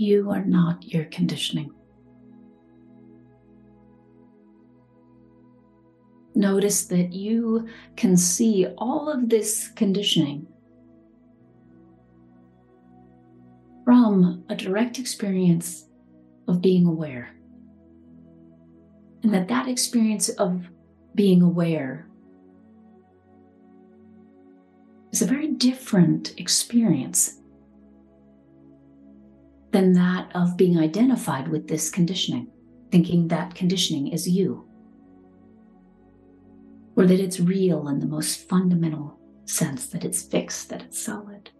You 0.00 0.30
are 0.30 0.46
not 0.46 0.90
your 0.90 1.04
conditioning. 1.04 1.74
Notice 6.34 6.86
that 6.86 7.12
you 7.12 7.68
can 7.96 8.16
see 8.16 8.66
all 8.78 9.10
of 9.10 9.28
this 9.28 9.68
conditioning 9.76 10.46
from 13.84 14.42
a 14.48 14.56
direct 14.56 14.98
experience 14.98 15.86
of 16.48 16.62
being 16.62 16.86
aware. 16.86 17.36
And 19.22 19.34
that 19.34 19.48
that 19.48 19.68
experience 19.68 20.30
of 20.30 20.64
being 21.14 21.42
aware 21.42 22.08
is 25.12 25.20
a 25.20 25.26
very 25.26 25.48
different 25.48 26.32
experience 26.38 27.39
than 29.70 29.92
that 29.92 30.30
of 30.34 30.56
being 30.56 30.78
identified 30.78 31.48
with 31.48 31.68
this 31.68 31.90
conditioning, 31.90 32.48
thinking 32.90 33.28
that 33.28 33.54
conditioning 33.54 34.08
is 34.08 34.28
you, 34.28 34.66
or 36.96 37.06
that 37.06 37.20
it's 37.20 37.40
real 37.40 37.88
in 37.88 38.00
the 38.00 38.06
most 38.06 38.48
fundamental 38.48 39.18
sense, 39.44 39.86
that 39.86 40.04
it's 40.04 40.22
fixed, 40.22 40.68
that 40.70 40.82
it's 40.82 41.00
solid. 41.00 41.50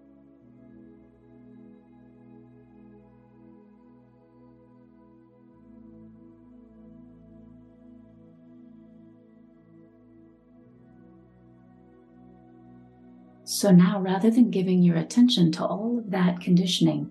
So 13.45 13.71
now, 13.71 14.01
rather 14.01 14.31
than 14.31 14.51
giving 14.51 14.83
your 14.83 14.97
attention 14.97 15.53
to 15.53 15.65
all 15.67 15.99
of 15.99 16.11
that 16.13 16.41
conditioning, 16.41 17.11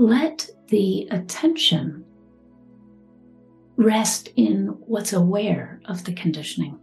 let 0.00 0.48
the 0.68 1.06
attention 1.10 2.02
rest 3.76 4.30
in 4.34 4.68
what's 4.86 5.12
aware 5.12 5.78
of 5.84 6.04
the 6.04 6.12
conditioning. 6.14 6.78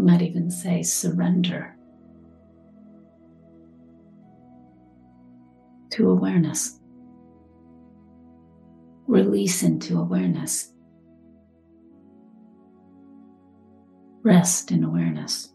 Might 0.00 0.22
even 0.22 0.50
say 0.50 0.82
surrender 0.82 1.76
to 5.90 6.10
awareness. 6.10 6.78
Release 9.06 9.62
into 9.62 9.98
awareness. 9.98 10.72
Rest 14.22 14.70
in 14.70 14.84
awareness. 14.84 15.52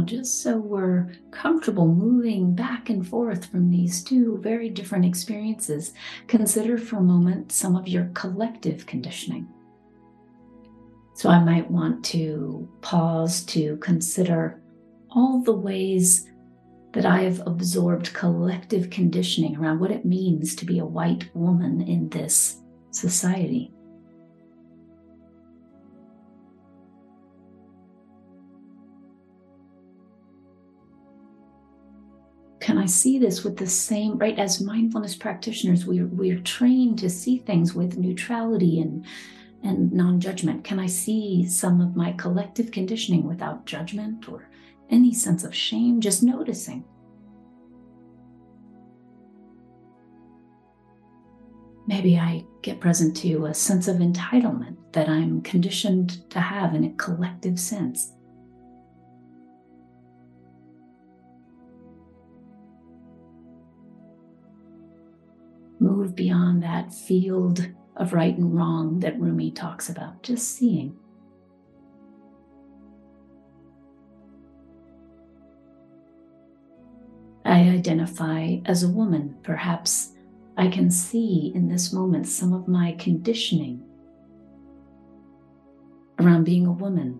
Now, 0.00 0.06
just 0.06 0.42
so 0.42 0.56
we're 0.56 1.12
comfortable 1.30 1.86
moving 1.86 2.54
back 2.54 2.88
and 2.88 3.06
forth 3.06 3.46
from 3.46 3.70
these 3.70 4.02
two 4.02 4.38
very 4.38 4.70
different 4.70 5.04
experiences, 5.04 5.92
consider 6.26 6.78
for 6.78 6.96
a 6.96 7.02
moment 7.02 7.52
some 7.52 7.76
of 7.76 7.88
your 7.88 8.10
collective 8.14 8.86
conditioning. 8.86 9.46
So, 11.14 11.28
I 11.28 11.42
might 11.44 11.70
want 11.70 12.04
to 12.06 12.68
pause 12.80 13.44
to 13.46 13.76
consider 13.78 14.62
all 15.10 15.42
the 15.42 15.52
ways 15.52 16.26
that 16.92 17.04
I 17.04 17.22
have 17.22 17.46
absorbed 17.46 18.14
collective 18.14 18.90
conditioning 18.90 19.56
around 19.56 19.80
what 19.80 19.90
it 19.90 20.04
means 20.04 20.56
to 20.56 20.64
be 20.64 20.78
a 20.78 20.84
white 20.84 21.28
woman 21.34 21.82
in 21.82 22.08
this 22.08 22.56
society. 22.90 23.72
Can 32.60 32.76
I 32.76 32.84
see 32.84 33.18
this 33.18 33.42
with 33.42 33.56
the 33.56 33.66
same, 33.66 34.18
right? 34.18 34.38
As 34.38 34.60
mindfulness 34.60 35.16
practitioners, 35.16 35.86
we're, 35.86 36.06
we're 36.06 36.40
trained 36.40 36.98
to 36.98 37.08
see 37.08 37.38
things 37.38 37.74
with 37.74 37.96
neutrality 37.96 38.80
and, 38.80 39.06
and 39.62 39.90
non 39.90 40.20
judgment. 40.20 40.62
Can 40.62 40.78
I 40.78 40.86
see 40.86 41.46
some 41.46 41.80
of 41.80 41.96
my 41.96 42.12
collective 42.12 42.70
conditioning 42.70 43.26
without 43.26 43.64
judgment 43.64 44.28
or 44.28 44.48
any 44.90 45.14
sense 45.14 45.42
of 45.42 45.54
shame? 45.54 46.02
Just 46.02 46.22
noticing. 46.22 46.84
Maybe 51.86 52.18
I 52.18 52.44
get 52.60 52.78
present 52.78 53.16
to 53.18 53.46
a 53.46 53.54
sense 53.54 53.88
of 53.88 53.96
entitlement 53.96 54.76
that 54.92 55.08
I'm 55.08 55.40
conditioned 55.40 56.30
to 56.30 56.40
have 56.40 56.74
in 56.74 56.84
a 56.84 56.92
collective 56.92 57.58
sense. 57.58 58.12
Move 65.80 66.14
beyond 66.14 66.62
that 66.62 66.92
field 66.92 67.66
of 67.96 68.12
right 68.12 68.36
and 68.36 68.54
wrong 68.54 69.00
that 69.00 69.18
Rumi 69.18 69.50
talks 69.50 69.88
about, 69.88 70.22
just 70.22 70.56
seeing. 70.56 70.96
I 77.44 77.60
identify 77.62 78.58
as 78.66 78.82
a 78.82 78.88
woman. 78.88 79.36
Perhaps 79.42 80.12
I 80.56 80.68
can 80.68 80.90
see 80.90 81.52
in 81.54 81.68
this 81.68 81.92
moment 81.92 82.28
some 82.28 82.52
of 82.52 82.68
my 82.68 82.92
conditioning 82.98 83.82
around 86.18 86.44
being 86.44 86.66
a 86.66 86.72
woman. 86.72 87.18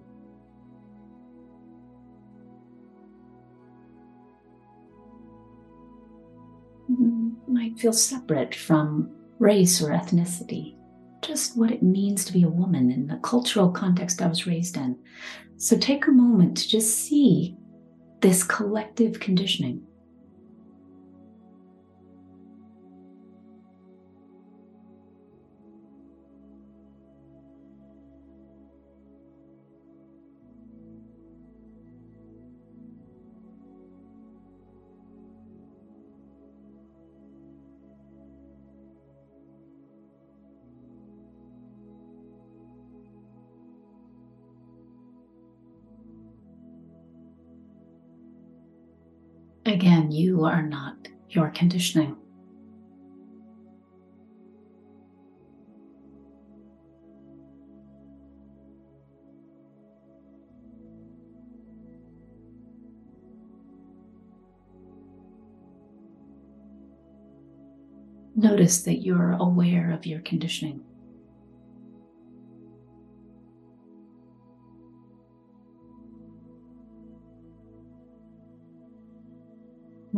Might 7.51 7.79
feel 7.79 7.93
separate 7.93 8.55
from 8.55 9.11
race 9.39 9.83
or 9.83 9.91
ethnicity, 9.91 10.77
just 11.23 11.57
what 11.57 11.71
it 11.71 11.83
means 11.83 12.25
to 12.25 12.33
be 12.33 12.43
a 12.43 12.49
woman 12.49 12.91
in 12.91 13.07
the 13.07 13.19
cultural 13.23 13.71
context 13.71 14.23
I 14.23 14.27
was 14.27 14.47
raised 14.47 14.77
in. 14.77 14.97
So 15.57 15.77
take 15.77 16.07
a 16.07 16.13
moment 16.13 16.57
to 16.59 16.69
just 16.69 16.97
see 16.99 17.57
this 18.21 18.43
collective 18.43 19.21
conditioning. 19.21 19.83
Again, 49.71 50.11
you 50.11 50.45
are 50.47 50.63
not 50.63 51.07
your 51.29 51.49
conditioning. 51.51 52.17
Notice 68.35 68.83
that 68.83 69.03
you're 69.05 69.35
aware 69.35 69.93
of 69.93 70.05
your 70.05 70.19
conditioning. 70.19 70.90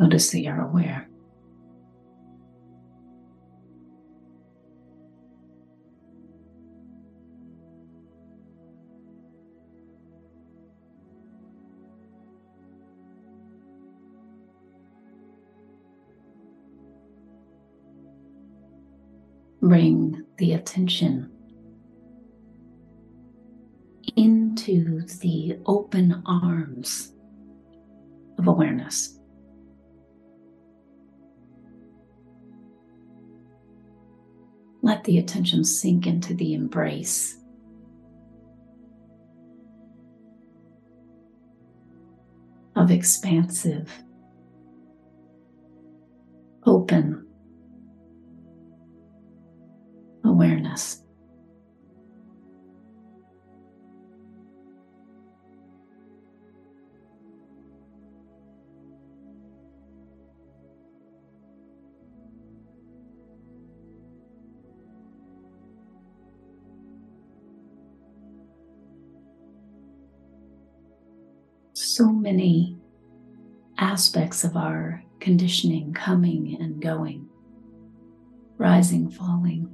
Notice 0.03 0.33
that 0.33 0.41
you're 0.41 0.61
aware. 0.61 1.09
Bring 19.61 20.25
the 20.39 20.55
attention 20.55 21.31
into 24.17 25.07
the 25.21 25.59
open 25.65 26.25
arms 26.27 27.13
of 28.37 28.49
awareness. 28.49 29.22
Let 34.83 35.05
the 35.05 35.19
attention 35.19 35.65
sink 35.65 36.09
into 36.09 36.35
the 36.35 36.55
embrace. 36.55 37.39
Of 42.75 42.91
expansive, 42.91 43.89
open 46.67 47.29
awareness. 50.25 51.05
So 71.95 72.11
many 72.11 72.75
aspects 73.77 74.45
of 74.45 74.57
our 74.57 75.03
conditioning 75.21 75.93
coming 75.93 76.57
and 76.59 76.81
going, 76.81 77.29
rising, 78.57 79.11
falling. 79.11 79.69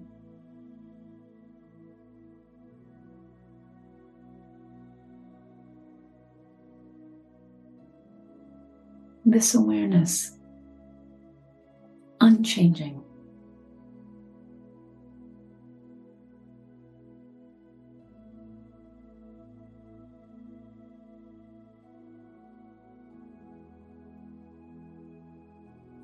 This 9.25 9.55
awareness, 9.55 10.33
unchanging. 12.21 13.05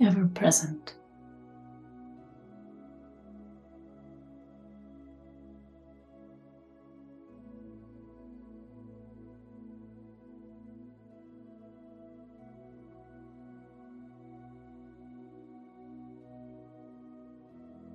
Ever 0.04 0.26
present. 0.26 0.94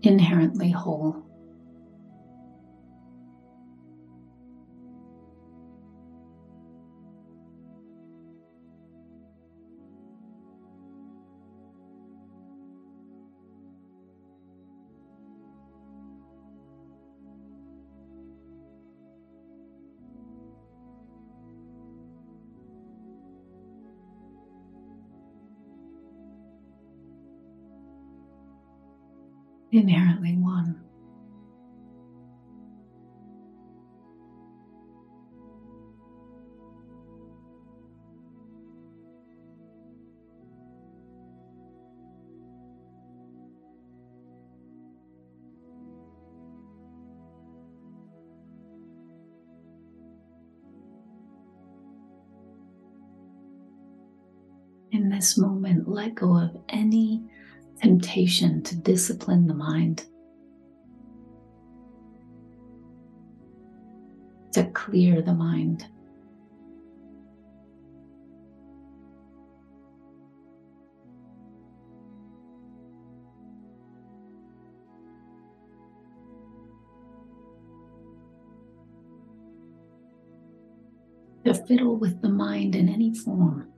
Inherently 0.02 0.72
whole. 0.72 1.29
Inherently 29.72 30.36
one. 30.36 30.82
In 54.92 55.10
this 55.10 55.38
moment, 55.38 55.88
let 55.88 56.16
go 56.16 56.36
of 56.36 56.58
any 56.68 57.24
temptation 57.82 58.62
to 58.64 58.76
discipline 58.76 59.48
the 59.48 59.54
mind, 59.54 60.06
to 64.52 64.66
clear 64.72 65.22
the 65.22 65.34
mind. 65.34 65.86
To 81.46 81.54
fiddle 81.54 81.96
with 81.96 82.22
the 82.22 82.30
mind 82.30 82.76
in 82.76 82.90
any 82.90 83.14
form. 83.16 83.72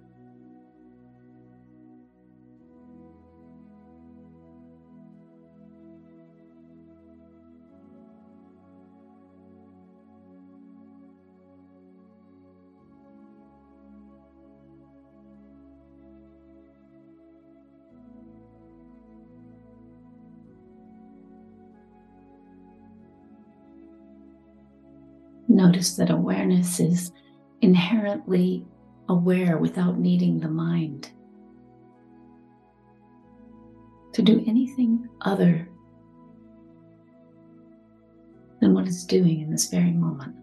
Notice 25.61 25.95
that 25.97 26.09
awareness 26.09 26.79
is 26.79 27.11
inherently 27.61 28.65
aware 29.09 29.59
without 29.59 29.99
needing 29.99 30.39
the 30.39 30.47
mind 30.47 31.11
to 34.13 34.23
do 34.23 34.43
anything 34.47 35.07
other 35.21 35.69
than 38.59 38.73
what 38.73 38.87
it's 38.87 39.05
doing 39.05 39.41
in 39.41 39.51
this 39.51 39.69
very 39.69 39.91
moment. 39.91 40.35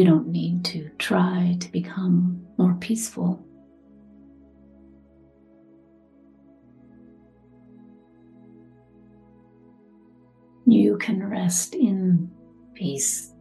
You 0.00 0.06
don't 0.06 0.28
need 0.28 0.64
to 0.64 0.88
try 0.96 1.58
to 1.60 1.70
become 1.70 2.46
more 2.56 2.72
peaceful. 2.80 3.44
You 10.64 10.96
can 10.96 11.22
rest 11.28 11.74
in 11.74 12.30
peace 12.72 13.34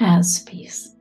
as 0.00 0.40
peace. 0.40 0.96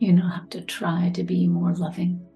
You 0.00 0.12
don't 0.12 0.30
have 0.30 0.48
to 0.50 0.62
try 0.62 1.10
to 1.10 1.22
be 1.22 1.46
more 1.46 1.74
loving. 1.74 2.26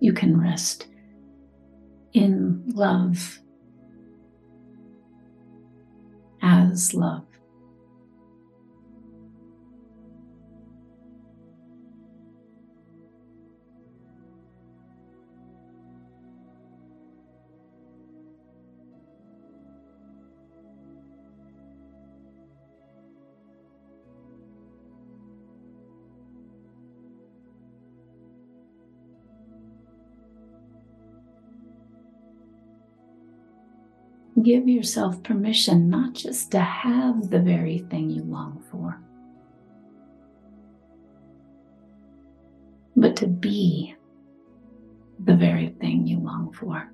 You 0.00 0.14
can 0.14 0.40
rest 0.40 0.86
in 2.14 2.62
love 2.74 3.40
as 6.40 6.94
love. 6.94 7.33
Give 34.44 34.68
yourself 34.68 35.22
permission 35.22 35.88
not 35.88 36.12
just 36.14 36.50
to 36.52 36.60
have 36.60 37.30
the 37.30 37.40
very 37.40 37.78
thing 37.90 38.10
you 38.10 38.22
long 38.22 38.62
for, 38.70 39.00
but 42.94 43.16
to 43.16 43.26
be 43.26 43.94
the 45.24 45.34
very 45.34 45.68
thing 45.80 46.06
you 46.06 46.18
long 46.20 46.52
for. 46.52 46.93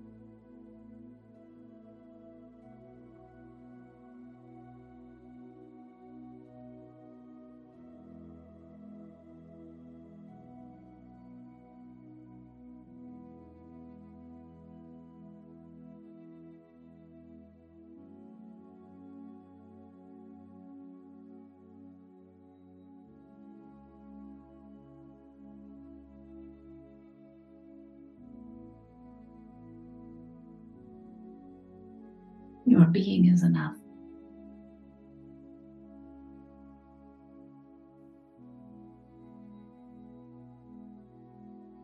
Your 32.66 32.84
being 32.86 33.26
is 33.26 33.42
enough. 33.42 33.76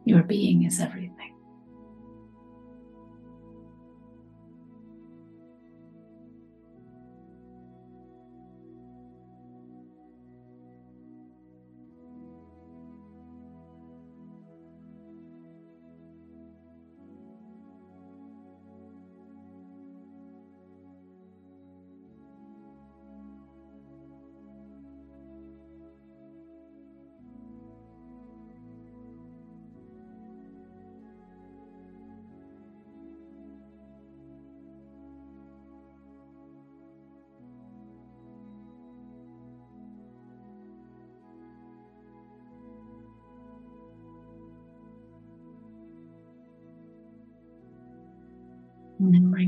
Your 0.04 0.22
being 0.22 0.64
is 0.64 0.80
everything. 0.80 1.05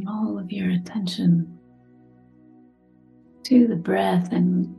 All 0.08 0.38
of 0.38 0.50
your 0.50 0.70
attention 0.70 1.58
to 3.44 3.66
the 3.66 3.76
breath 3.76 4.32
and 4.32 4.74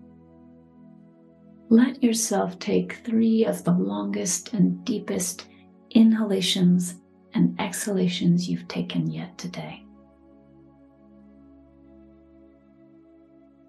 let 1.69 2.01
yourself 2.01 2.57
take 2.57 3.01
three 3.05 3.45
of 3.45 3.63
the 3.63 3.71
longest 3.71 4.53
and 4.53 4.83
deepest 4.83 5.45
inhalations 5.91 6.95
and 7.33 7.59
exhalations 7.59 8.49
you've 8.49 8.67
taken 8.67 9.09
yet 9.09 9.37
today. 9.37 9.83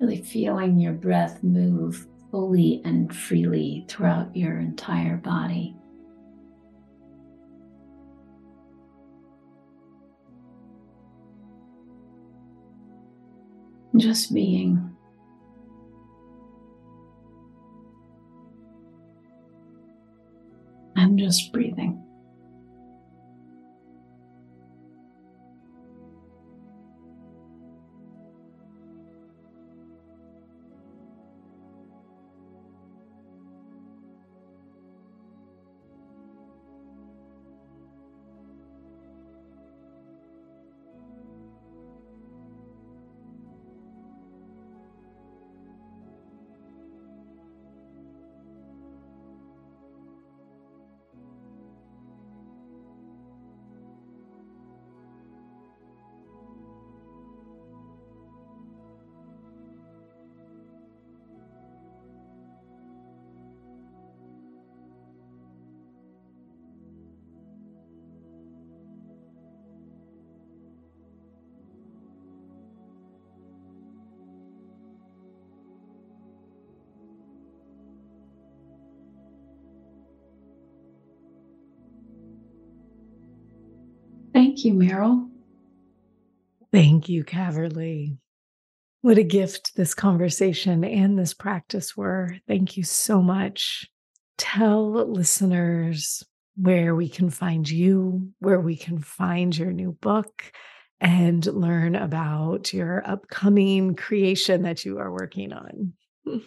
Really 0.01 0.23
feeling 0.23 0.79
your 0.79 0.95
breath 0.95 1.43
move 1.43 2.07
fully 2.31 2.81
and 2.87 3.15
freely 3.15 3.85
throughout 3.87 4.35
your 4.35 4.59
entire 4.59 5.19
body. 5.19 5.77
Just 14.01 14.33
being. 14.33 14.97
And 20.97 21.19
just 21.19 21.53
breathing. 21.53 22.00
Thank 84.51 84.65
you, 84.65 84.75
Meryl. 84.75 85.31
Thank 86.73 87.09
you, 87.09 87.23
Caverly. 87.23 88.17
What 89.01 89.17
a 89.17 89.23
gift 89.23 89.77
this 89.77 89.95
conversation 89.95 90.83
and 90.83 91.17
this 91.17 91.33
practice 91.33 91.97
were. 91.97 92.35
Thank 92.49 92.77
you 92.77 92.83
so 92.83 93.23
much. 93.23 93.89
Tell 94.39 94.91
listeners 94.91 96.25
where 96.57 96.97
we 96.97 97.09
can 97.09 97.31
find 97.31 97.71
you, 97.71 98.33
where 98.41 98.59
we 98.59 98.75
can 98.75 98.99
find 98.99 99.57
your 99.57 99.71
new 99.71 99.93
book, 99.93 100.51
and 101.01 101.47
learn 101.47 101.95
about 101.95 102.75
your 102.75 103.09
upcoming 103.09 103.95
creation 103.95 104.63
that 104.63 104.85
you 104.85 104.99
are 104.99 105.13
working 105.13 105.53
on. 105.53 105.93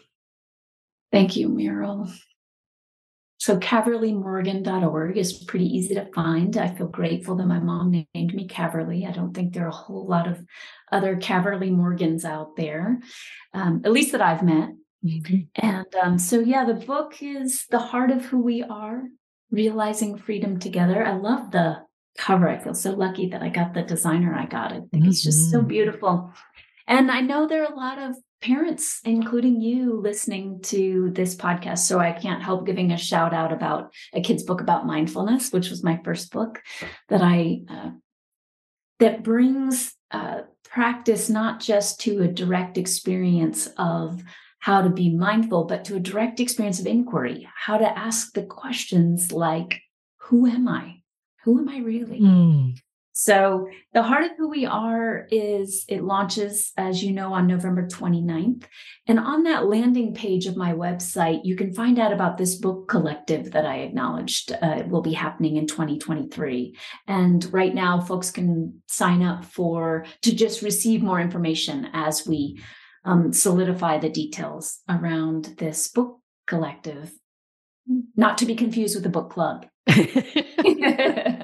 Thank 1.14 1.38
you, 1.38 1.48
Meryl. 1.48 2.14
So 3.44 3.58
caverlymorgan.org 3.58 5.18
is 5.18 5.34
pretty 5.34 5.66
easy 5.66 5.96
to 5.96 6.10
find. 6.14 6.56
I 6.56 6.74
feel 6.74 6.88
grateful 6.88 7.36
that 7.36 7.46
my 7.46 7.60
mom 7.60 7.92
named 7.92 8.34
me 8.34 8.48
Caverly. 8.48 9.06
I 9.06 9.12
don't 9.12 9.34
think 9.34 9.52
there 9.52 9.66
are 9.66 9.68
a 9.68 9.72
whole 9.72 10.08
lot 10.08 10.30
of 10.30 10.40
other 10.94 11.18
Caverly 11.18 11.70
Morgans 11.70 12.24
out 12.24 12.56
there, 12.56 13.02
um, 13.54 13.82
at 13.84 13.92
least 13.92 14.14
that 14.14 14.22
I've 14.22 14.44
met. 14.44 14.70
Mm-hmm. 15.04 15.42
And 15.56 15.96
um, 16.02 16.18
so, 16.18 16.40
yeah, 16.40 16.64
the 16.64 16.86
book 16.86 17.22
is 17.22 17.66
The 17.70 17.80
Heart 17.80 18.12
of 18.12 18.24
Who 18.24 18.42
We 18.42 18.64
Are, 18.64 19.02
Realizing 19.52 20.18
Freedom 20.18 20.58
Together. 20.58 21.06
I 21.06 21.18
love 21.18 21.52
the 21.52 21.80
cover. 22.18 22.48
I 22.48 22.60
feel 22.60 22.74
so 22.74 22.92
lucky 22.92 23.28
that 23.28 23.44
I 23.44 23.50
got 23.50 23.74
the 23.74 23.82
designer 23.82 24.34
I 24.34 24.46
got. 24.46 24.72
I 24.72 24.76
think 24.76 24.94
mm-hmm. 24.94 25.10
it's 25.10 25.22
just 25.22 25.52
so 25.52 25.58
mm-hmm. 25.58 25.68
beautiful. 25.68 26.34
And 26.88 27.12
I 27.12 27.20
know 27.20 27.46
there 27.46 27.64
are 27.64 27.74
a 27.74 27.76
lot 27.76 28.00
of 28.00 28.16
parents, 28.44 29.00
including 29.06 29.62
you, 29.62 30.00
listening 30.02 30.60
to 30.64 31.12
this 31.14 31.36
podcast. 31.36 31.80
So 31.80 32.00
I 32.00 32.12
can't 32.12 32.44
help 32.44 32.66
giving 32.66 32.92
a 32.92 32.98
shout 32.98 33.34
out 33.34 33.54
about 33.54 33.94
a 34.14 34.22
kid's 34.22 34.44
book 34.44 34.60
about 34.60 34.86
mindfulness, 34.86 35.52
which 35.52 35.70
was 35.70 35.84
my 35.84 36.00
first 36.04 36.32
book 36.32 36.62
that 37.08 37.22
I 37.22 37.62
uh, 37.70 37.92
that 39.00 39.24
brings 39.24 39.94
uh, 40.12 40.42
practice 40.66 41.30
not 41.30 41.62
just 41.62 42.02
to 42.02 42.22
a 42.22 42.28
direct 42.28 42.78
experience 42.78 43.70
of 43.78 44.22
how 44.60 44.82
to 44.82 44.90
be 44.90 45.10
mindful, 45.10 45.64
but 45.64 45.86
to 45.86 45.96
a 45.96 46.00
direct 46.00 46.40
experience 46.40 46.80
of 46.80 46.86
inquiry, 46.86 47.48
how 47.56 47.78
to 47.78 47.98
ask 47.98 48.34
the 48.34 48.44
questions 48.44 49.32
like, 49.32 49.82
"Who 50.28 50.48
am 50.48 50.68
I? 50.68 51.02
Who 51.44 51.60
am 51.60 51.70
I 51.70 51.80
really?" 51.80 52.20
Mm. 52.20 52.78
So, 53.16 53.68
the 53.94 54.02
heart 54.02 54.24
of 54.24 54.32
who 54.38 54.50
we 54.50 54.66
are 54.66 55.28
is 55.30 55.86
it 55.88 56.04
launches, 56.04 56.72
as 56.78 57.04
you 57.04 57.12
know, 57.12 57.32
on 57.32 57.46
November 57.46 57.88
29th. 57.88 58.64
And 59.08 59.20
on 59.20 59.44
that 59.44 59.68
landing 59.68 60.16
page 60.16 60.48
of 60.48 60.58
my 60.58 60.74
website, 60.74 61.42
you 61.44 61.56
can 61.56 61.76
find 61.76 62.00
out 62.00 62.12
about 62.12 62.40
this 62.40 62.56
book 62.56 62.88
collective 62.88 63.52
that 63.52 63.68
I 63.68 63.78
acknowledged 63.82 64.52
uh, 64.52 64.82
will 64.88 65.04
be 65.04 65.14
happening 65.14 65.58
in 65.58 65.68
2023. 65.68 66.76
And 67.08 67.54
right 67.54 67.76
now, 67.76 68.02
folks 68.02 68.32
can 68.32 68.82
sign 68.88 69.22
up 69.22 69.46
for 69.46 70.06
to 70.24 70.36
just 70.36 70.64
receive 70.64 71.04
more 71.04 71.22
information 71.22 71.90
as 71.94 72.26
we 72.26 72.60
um, 73.06 73.32
solidify 73.32 74.00
the 74.00 74.10
details 74.10 74.80
around 74.90 75.54
this 75.60 75.88
book 75.88 76.20
collective, 76.48 77.12
not 78.16 78.40
to 78.40 78.48
be 78.48 78.56
confused 78.56 78.96
with 78.96 79.04
the 79.04 79.10
book 79.10 79.30
club. 79.30 79.68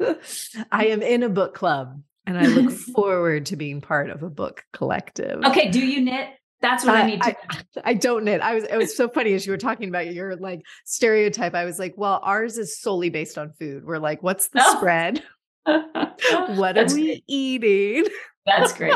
I 0.72 0.86
am 0.86 1.02
in 1.02 1.22
a 1.22 1.28
book 1.28 1.54
club 1.54 2.02
and 2.26 2.38
I 2.38 2.46
look 2.46 2.70
forward 2.94 3.46
to 3.46 3.56
being 3.56 3.80
part 3.80 4.10
of 4.10 4.22
a 4.22 4.30
book 4.30 4.64
collective. 4.72 5.42
Okay, 5.44 5.70
do 5.70 5.84
you 5.84 6.00
knit? 6.00 6.30
That's 6.60 6.84
what 6.84 6.94
I, 6.94 7.00
I 7.00 7.06
need 7.06 7.22
to. 7.22 7.36
I, 7.50 7.56
I, 7.84 7.94
don't 7.94 8.24
knit. 8.24 8.40
I 8.40 8.54
was. 8.54 8.64
It 8.64 8.76
was 8.76 8.96
so 8.96 9.08
funny 9.08 9.34
as 9.34 9.44
you 9.44 9.52
were 9.52 9.58
talking 9.58 9.88
about 9.88 10.12
your 10.12 10.36
like 10.36 10.62
stereotype. 10.84 11.54
I 11.54 11.64
was 11.64 11.78
like, 11.78 11.94
well, 11.96 12.20
ours 12.22 12.56
is 12.56 12.80
solely 12.80 13.10
based 13.10 13.36
on 13.36 13.52
food. 13.58 13.84
We're 13.84 13.98
like, 13.98 14.22
what's 14.22 14.48
the 14.48 14.62
oh. 14.64 14.76
spread? 14.76 15.22
what 15.64 16.78
are 16.78 16.94
we 16.94 17.04
great. 17.04 17.24
eating? 17.26 18.04
That's 18.46 18.72
great. 18.72 18.94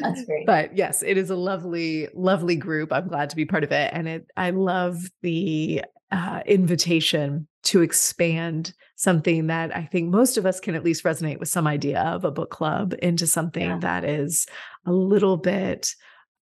That's 0.00 0.24
great. 0.24 0.46
But 0.46 0.76
yes, 0.76 1.02
it 1.02 1.16
is 1.16 1.30
a 1.30 1.36
lovely, 1.36 2.08
lovely 2.14 2.56
group. 2.56 2.92
I'm 2.92 3.08
glad 3.08 3.30
to 3.30 3.36
be 3.36 3.46
part 3.46 3.64
of 3.64 3.72
it, 3.72 3.90
and 3.94 4.08
it. 4.08 4.26
I 4.36 4.50
love 4.50 4.98
the 5.22 5.82
uh, 6.10 6.42
invitation 6.46 7.46
to 7.64 7.82
expand 7.82 8.74
something 9.00 9.46
that 9.46 9.74
I 9.74 9.86
think 9.86 10.10
most 10.10 10.36
of 10.36 10.44
us 10.44 10.60
can 10.60 10.74
at 10.74 10.84
least 10.84 11.04
resonate 11.04 11.38
with 11.38 11.48
some 11.48 11.66
idea 11.66 12.02
of 12.02 12.22
a 12.26 12.30
book 12.30 12.50
club 12.50 12.94
into 13.00 13.26
something 13.26 13.62
yeah. 13.62 13.78
that 13.78 14.04
is 14.04 14.46
a 14.84 14.92
little 14.92 15.38
bit 15.38 15.94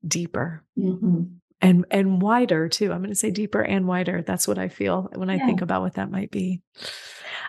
deeper. 0.07 0.63
Mm-hmm. 0.79 1.23
And 1.63 1.87
and 1.91 2.21
wider 2.21 2.69
too. 2.69 2.93
I'm 2.93 2.99
going 2.99 3.09
to 3.09 3.15
say 3.15 3.31
deeper 3.31 3.63
and 3.63 3.87
wider. 3.87 4.21
That's 4.21 4.47
what 4.47 4.59
I 4.59 4.69
feel 4.69 5.09
when 5.15 5.31
I 5.31 5.37
yeah. 5.37 5.47
think 5.47 5.63
about 5.63 5.81
what 5.81 5.95
that 5.95 6.11
might 6.11 6.31
be. 6.31 6.61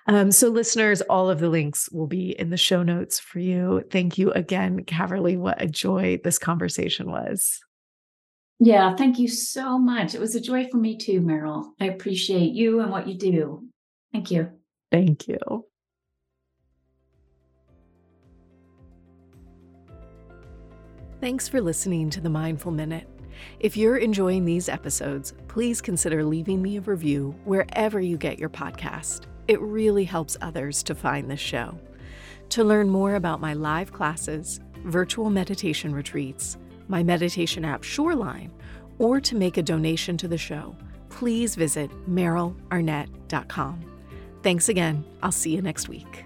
Um, 0.07 0.31
so, 0.31 0.47
listeners, 0.47 1.01
all 1.01 1.29
of 1.29 1.39
the 1.39 1.49
links 1.49 1.89
will 1.91 2.07
be 2.07 2.29
in 2.29 2.49
the 2.49 2.55
show 2.55 2.81
notes 2.81 3.19
for 3.19 3.39
you. 3.39 3.83
Thank 3.91 4.17
you 4.17 4.31
again, 4.31 4.85
Caverly. 4.85 5.37
What 5.37 5.61
a 5.61 5.67
joy 5.67 6.21
this 6.23 6.39
conversation 6.39 7.11
was. 7.11 7.59
Yeah, 8.59 8.95
thank 8.95 9.19
you 9.19 9.27
so 9.27 9.77
much. 9.77 10.15
It 10.15 10.21
was 10.21 10.35
a 10.35 10.39
joy 10.39 10.69
for 10.71 10.77
me 10.77 10.97
too, 10.97 11.19
Meryl. 11.19 11.71
I 11.81 11.87
appreciate 11.87 12.53
you 12.53 12.79
and 12.79 12.91
what 12.91 13.09
you 13.09 13.17
do. 13.17 13.67
Thank 14.13 14.31
you. 14.31 14.51
Thank 14.95 15.27
you. 15.27 15.65
Thanks 21.19 21.49
for 21.49 21.59
listening 21.59 22.09
to 22.11 22.21
the 22.21 22.29
Mindful 22.29 22.71
Minute. 22.71 23.09
If 23.59 23.75
you're 23.75 23.97
enjoying 23.97 24.45
these 24.45 24.69
episodes, 24.69 25.33
please 25.49 25.81
consider 25.81 26.23
leaving 26.23 26.61
me 26.61 26.77
a 26.77 26.81
review 26.81 27.35
wherever 27.43 27.99
you 27.99 28.15
get 28.15 28.39
your 28.39 28.47
podcast. 28.47 29.25
It 29.49 29.59
really 29.59 30.05
helps 30.05 30.37
others 30.39 30.81
to 30.83 30.95
find 30.95 31.29
the 31.29 31.35
show. 31.35 31.77
To 32.51 32.63
learn 32.63 32.89
more 32.89 33.15
about 33.15 33.41
my 33.41 33.53
live 33.53 33.91
classes, 33.91 34.61
virtual 34.85 35.29
meditation 35.29 35.93
retreats, 35.93 36.57
my 36.87 37.03
meditation 37.03 37.65
app 37.65 37.83
Shoreline, 37.83 38.53
or 38.97 39.19
to 39.19 39.35
make 39.35 39.57
a 39.57 39.63
donation 39.63 40.15
to 40.15 40.29
the 40.29 40.37
show, 40.37 40.73
please 41.09 41.55
visit 41.55 41.91
merylarnett.com. 42.09 43.94
Thanks 44.45 44.69
again. 44.69 45.03
I'll 45.23 45.31
see 45.31 45.55
you 45.55 45.61
next 45.63 45.89
week. 45.89 46.24